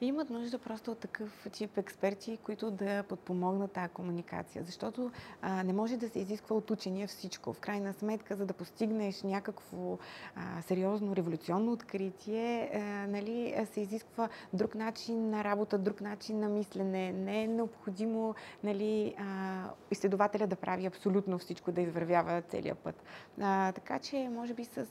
Имат 0.00 0.30
нужда 0.30 0.58
просто 0.58 0.90
от 0.90 0.98
такъв 0.98 1.46
тип 1.52 1.78
експерти, 1.78 2.38
които 2.42 2.70
да 2.70 3.02
подпомогнат 3.02 3.72
тази 3.72 3.92
комуникация. 3.92 4.64
Защото 4.64 5.10
а, 5.42 5.62
не 5.62 5.72
може 5.72 5.96
да 5.96 6.08
се 6.08 6.18
изисква 6.18 6.56
от 6.56 6.70
учения 6.70 7.08
всичко. 7.08 7.52
В 7.52 7.60
крайна 7.60 7.92
сметка, 7.92 8.36
за 8.36 8.46
да 8.46 8.52
постигнеш 8.52 9.22
някакво 9.22 9.98
а, 10.34 10.62
сериозно 10.62 11.16
революционно 11.16 11.72
откритие, 11.72 12.70
а, 12.74 12.78
нали, 13.06 13.54
а, 13.58 13.66
се 13.66 13.80
изисква 13.80 14.28
друг 14.52 14.74
начин 14.74 15.30
на 15.30 15.44
работа, 15.44 15.78
друг 15.78 16.00
начин 16.00 16.40
на 16.40 16.48
мислене. 16.48 17.12
Не 17.12 17.42
е 17.42 17.46
необходимо 17.46 18.34
нали, 18.64 19.14
а, 19.18 19.64
изследователя 19.90 20.46
да 20.46 20.56
прави 20.56 20.86
абсолютно 20.86 21.38
всичко, 21.38 21.72
да 21.72 21.80
извървява 21.80 22.42
целият 22.42 22.78
път. 22.78 23.02
А, 23.40 23.72
така 23.72 23.98
че, 23.98 24.28
може 24.28 24.54
би 24.54 24.64
с 24.64 24.86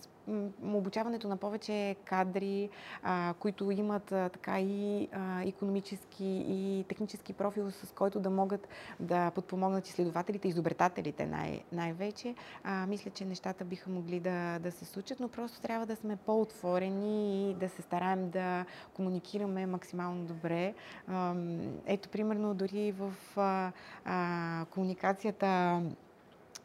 обучаването 0.63 1.27
на 1.27 1.37
повече 1.37 1.95
кадри, 2.05 2.69
а, 3.03 3.33
които 3.39 3.71
имат 3.71 4.11
а, 4.11 4.29
така 4.29 4.59
и 4.59 5.07
а, 5.11 5.41
економически 5.43 6.45
и 6.47 6.85
технически 6.87 7.33
профил, 7.33 7.71
с 7.71 7.91
който 7.91 8.19
да 8.19 8.29
могат 8.29 8.67
да 8.99 9.31
подпомогнат 9.31 9.87
изследователите, 9.87 10.47
изобретателите 10.47 11.25
най- 11.25 11.63
най-вече. 11.71 12.35
А, 12.63 12.85
мисля, 12.87 13.11
че 13.11 13.25
нещата 13.25 13.65
биха 13.65 13.89
могли 13.89 14.19
да, 14.19 14.59
да 14.59 14.71
се 14.71 14.85
случат, 14.85 15.19
но 15.19 15.27
просто 15.27 15.61
трябва 15.61 15.85
да 15.85 15.95
сме 15.95 16.15
по-отворени 16.15 17.51
и 17.51 17.53
да 17.53 17.69
се 17.69 17.81
стараем 17.81 18.29
да 18.29 18.65
комуникираме 18.93 19.65
максимално 19.65 20.25
добре. 20.25 20.73
Ам, 21.07 21.61
ето, 21.85 22.09
примерно, 22.09 22.53
дори 22.53 22.91
в 22.91 23.13
а, 23.37 23.71
а, 24.05 24.65
комуникацията 24.69 25.81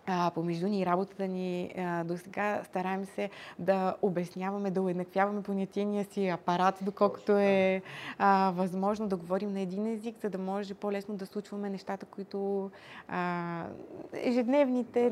а, 0.08 0.30
помежду 0.30 0.66
ни 0.68 0.80
и 0.80 0.86
работата 0.86 1.26
ни 1.26 1.74
а, 1.78 2.04
до 2.04 2.16
сега 2.16 2.60
стараем 2.64 3.04
се 3.04 3.30
да 3.58 3.96
обясняваме, 4.02 4.70
да 4.70 4.82
уеднаквяваме 4.82 5.42
понятийния 5.42 6.04
си 6.04 6.28
апарат, 6.28 6.78
доколкото 6.82 7.32
е 7.32 7.82
а, 8.18 8.52
възможно 8.54 9.08
да 9.08 9.16
говорим 9.16 9.52
на 9.52 9.60
един 9.60 9.86
език, 9.86 10.16
за 10.22 10.30
да 10.30 10.38
може 10.38 10.74
по-лесно 10.74 11.16
да 11.16 11.26
случваме 11.26 11.70
нещата, 11.70 12.06
които 12.06 12.70
а, 13.08 13.64
ежедневните, 14.12 15.10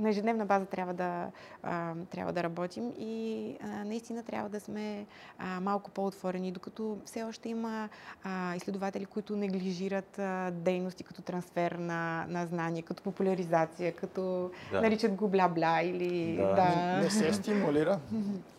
на 0.00 0.08
ежедневна 0.08 0.46
база 0.46 0.66
трябва 0.66 0.94
да, 0.94 1.30
а, 1.62 1.94
трябва 2.10 2.32
да 2.32 2.42
работим. 2.42 2.92
И 2.98 3.54
а, 3.60 3.66
наистина 3.84 4.22
трябва 4.22 4.48
да 4.48 4.60
сме 4.60 5.06
а, 5.38 5.60
малко 5.60 5.90
по-отворени, 5.90 6.52
докато 6.52 6.98
все 7.04 7.22
още 7.22 7.48
има 7.48 7.88
а, 8.24 8.54
изследователи, 8.56 9.06
които 9.06 9.36
неглижират 9.36 10.18
а, 10.18 10.50
дейности 10.50 11.04
като 11.04 11.22
трансфер 11.22 11.72
на, 11.72 12.26
на 12.28 12.46
знания, 12.46 12.82
като 12.82 13.02
популяризация, 13.02 13.92
като 13.92 14.37
Да. 14.72 14.80
наричат 14.80 15.14
го 15.14 15.28
бла-бла 15.28 15.82
или... 15.82 16.36
Да. 16.36 16.46
Да, 16.46 16.92
Не, 16.92 17.02
не 17.02 17.10
се 17.10 17.32
стимулира. 17.32 17.98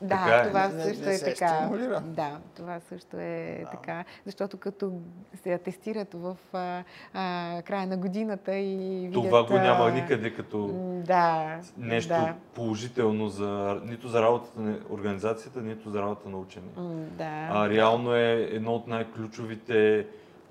да 0.01 0.07
Така 0.09 0.35
е. 0.35 0.47
това 0.47 0.67
Не- 0.67 0.83
също 0.83 1.05
не 1.05 1.13
е 1.13 1.17
се 1.17 1.25
така. 1.25 1.47
стимулира. 1.49 1.99
Да, 2.01 2.37
това 2.55 2.79
също 2.79 3.17
е 3.17 3.59
Да. 3.63 3.69
така. 3.69 4.03
Защото 4.25 4.57
като 4.57 4.91
се 5.35 5.53
атестират 5.53 6.13
в 6.13 6.37
а, 6.53 6.83
а, 7.13 7.61
края 7.61 7.87
на 7.87 7.97
годината 7.97 8.55
и 8.55 8.77
видят... 9.01 9.23
Това 9.23 9.43
го 9.43 9.53
няма 9.53 9.91
никъде 9.91 10.33
като 10.33 10.67
Да. 11.05 11.57
нещо 11.77 12.09
Да. 12.09 12.33
положително 12.55 13.29
за, 13.29 13.49
нито 13.85 14.07
за 14.07 14.21
работата 14.21 14.61
на 14.61 14.77
организацията, 14.89 15.61
нито 15.61 15.89
за 15.89 16.01
работата 16.01 16.29
на 16.29 16.37
учени. 16.37 16.65
М, 16.77 16.83
да. 17.11 17.47
А, 17.51 17.69
реално 17.69 18.13
е 18.13 18.49
едно 18.51 18.71
от 18.71 18.87
най-ключовите 18.87 20.05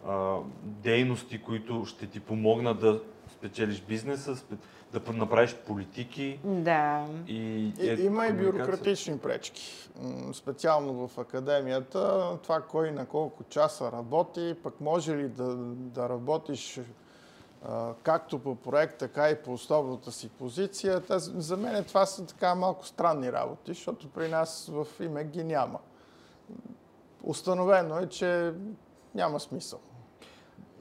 а, 0.09 0.37
дейности, 0.62 1.38
които 1.38 1.85
ще 1.85 2.07
ти 2.07 2.21
помогнат 2.21 2.81
да 2.81 3.01
спечелиш 3.29 3.81
бизнеса, 3.81 4.37
спе- 4.37 4.57
да 4.92 5.12
направиш 5.12 5.57
политики 5.66 6.40
Да. 6.44 7.07
и... 7.27 7.72
И, 7.81 7.90
е, 7.90 7.94
има 7.94 8.27
и 8.27 8.33
бюрократични 8.33 9.18
пречки. 9.18 9.90
Специално 10.33 11.09
в 11.09 11.18
академията, 11.18 12.37
това 12.42 12.61
кой 12.61 12.90
на 12.90 13.07
колко 13.07 13.44
часа 13.44 13.92
работи, 13.92 14.55
пък 14.62 14.81
може 14.81 15.16
ли 15.16 15.29
да, 15.29 15.55
да 15.66 16.09
работиш 16.09 16.81
а, 17.68 17.92
както 18.03 18.38
по 18.38 18.55
проект, 18.55 18.98
така 18.98 19.31
и 19.31 19.42
по 19.42 19.53
основната 19.53 20.12
си 20.12 20.29
позиция. 20.29 21.01
Таз, 21.01 21.33
за 21.37 21.57
мен 21.57 21.85
това 21.85 22.07
са 22.07 22.27
така 22.27 22.55
малко 22.55 22.87
странни 22.87 23.33
работи, 23.33 23.72
защото 23.72 24.09
при 24.09 24.29
нас 24.29 24.70
в 24.72 24.87
име 25.01 25.24
ги 25.24 25.44
няма. 25.44 25.79
установено 27.22 27.98
е, 27.98 28.09
че 28.09 28.53
няма 29.14 29.40
смисъл. 29.40 29.79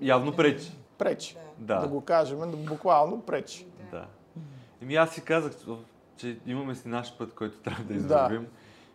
Явно 0.01 0.35
пречи. 0.35 0.71
Пречи. 0.97 1.37
Да. 1.57 1.79
Да 1.79 1.87
го 1.87 2.01
кажем, 2.01 2.65
буквално 2.67 3.21
пречи. 3.21 3.67
Да. 3.91 4.07
Еми 4.81 4.95
аз 4.95 5.15
си 5.15 5.23
казах, 5.23 5.53
че 6.17 6.37
имаме 6.45 6.75
си 6.75 6.87
наш 6.87 7.17
път, 7.17 7.33
който 7.33 7.57
трябва 7.57 7.83
да 7.83 7.93
извървим. 7.93 8.41
Да. 8.41 8.49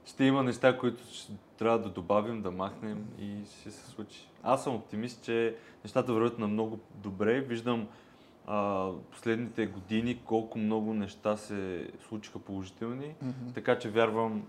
Ще 0.04 0.24
има 0.24 0.42
неща, 0.42 0.78
които 0.78 1.02
ще 1.12 1.32
трябва 1.58 1.78
да 1.78 1.88
добавим, 1.88 2.42
да 2.42 2.50
махнем 2.50 3.06
и 3.20 3.36
ще 3.60 3.70
се 3.70 3.90
случи. 3.90 4.28
Аз 4.42 4.64
съм 4.64 4.74
оптимист, 4.74 5.24
че 5.24 5.56
нещата 5.84 6.12
вървят 6.12 6.38
на 6.38 6.48
много 6.48 6.78
добре. 6.94 7.40
Виждам 7.40 7.88
а, 8.46 8.88
последните 9.10 9.66
години 9.66 10.20
колко 10.24 10.58
много 10.58 10.94
неща 10.94 11.36
се 11.36 11.90
случиха 12.08 12.38
положителни. 12.38 13.14
Mm-hmm. 13.24 13.54
Така 13.54 13.78
че 13.78 13.90
вярвам 13.90 14.42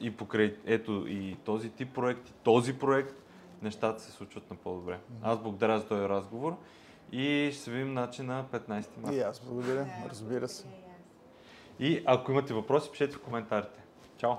и 0.00 0.16
покрай 0.16 0.56
ето 0.66 1.04
и 1.08 1.36
този 1.44 1.70
тип 1.70 1.94
проект, 1.94 2.28
и 2.28 2.32
този 2.32 2.78
проект, 2.78 3.14
нещата 3.62 4.02
се 4.02 4.12
случват 4.12 4.50
на 4.50 4.56
по-добре. 4.56 4.94
Mm-hmm. 4.94 5.18
Аз 5.22 5.42
благодаря 5.42 5.78
за 5.78 5.86
този 5.86 6.08
разговор 6.08 6.56
и 7.12 7.48
ще 7.52 7.62
се 7.62 7.70
видим 7.70 7.94
начи 7.94 8.22
на 8.22 8.44
15 8.44 8.68
марта. 8.96 9.16
И 9.16 9.20
аз 9.20 9.40
благодаря, 9.40 9.86
разбира 10.10 10.48
се. 10.48 10.66
И 11.80 12.02
ако 12.06 12.32
имате 12.32 12.54
въпроси, 12.54 12.90
пишете 12.90 13.16
в 13.16 13.20
коментарите. 13.20 13.82
Чао! 14.16 14.34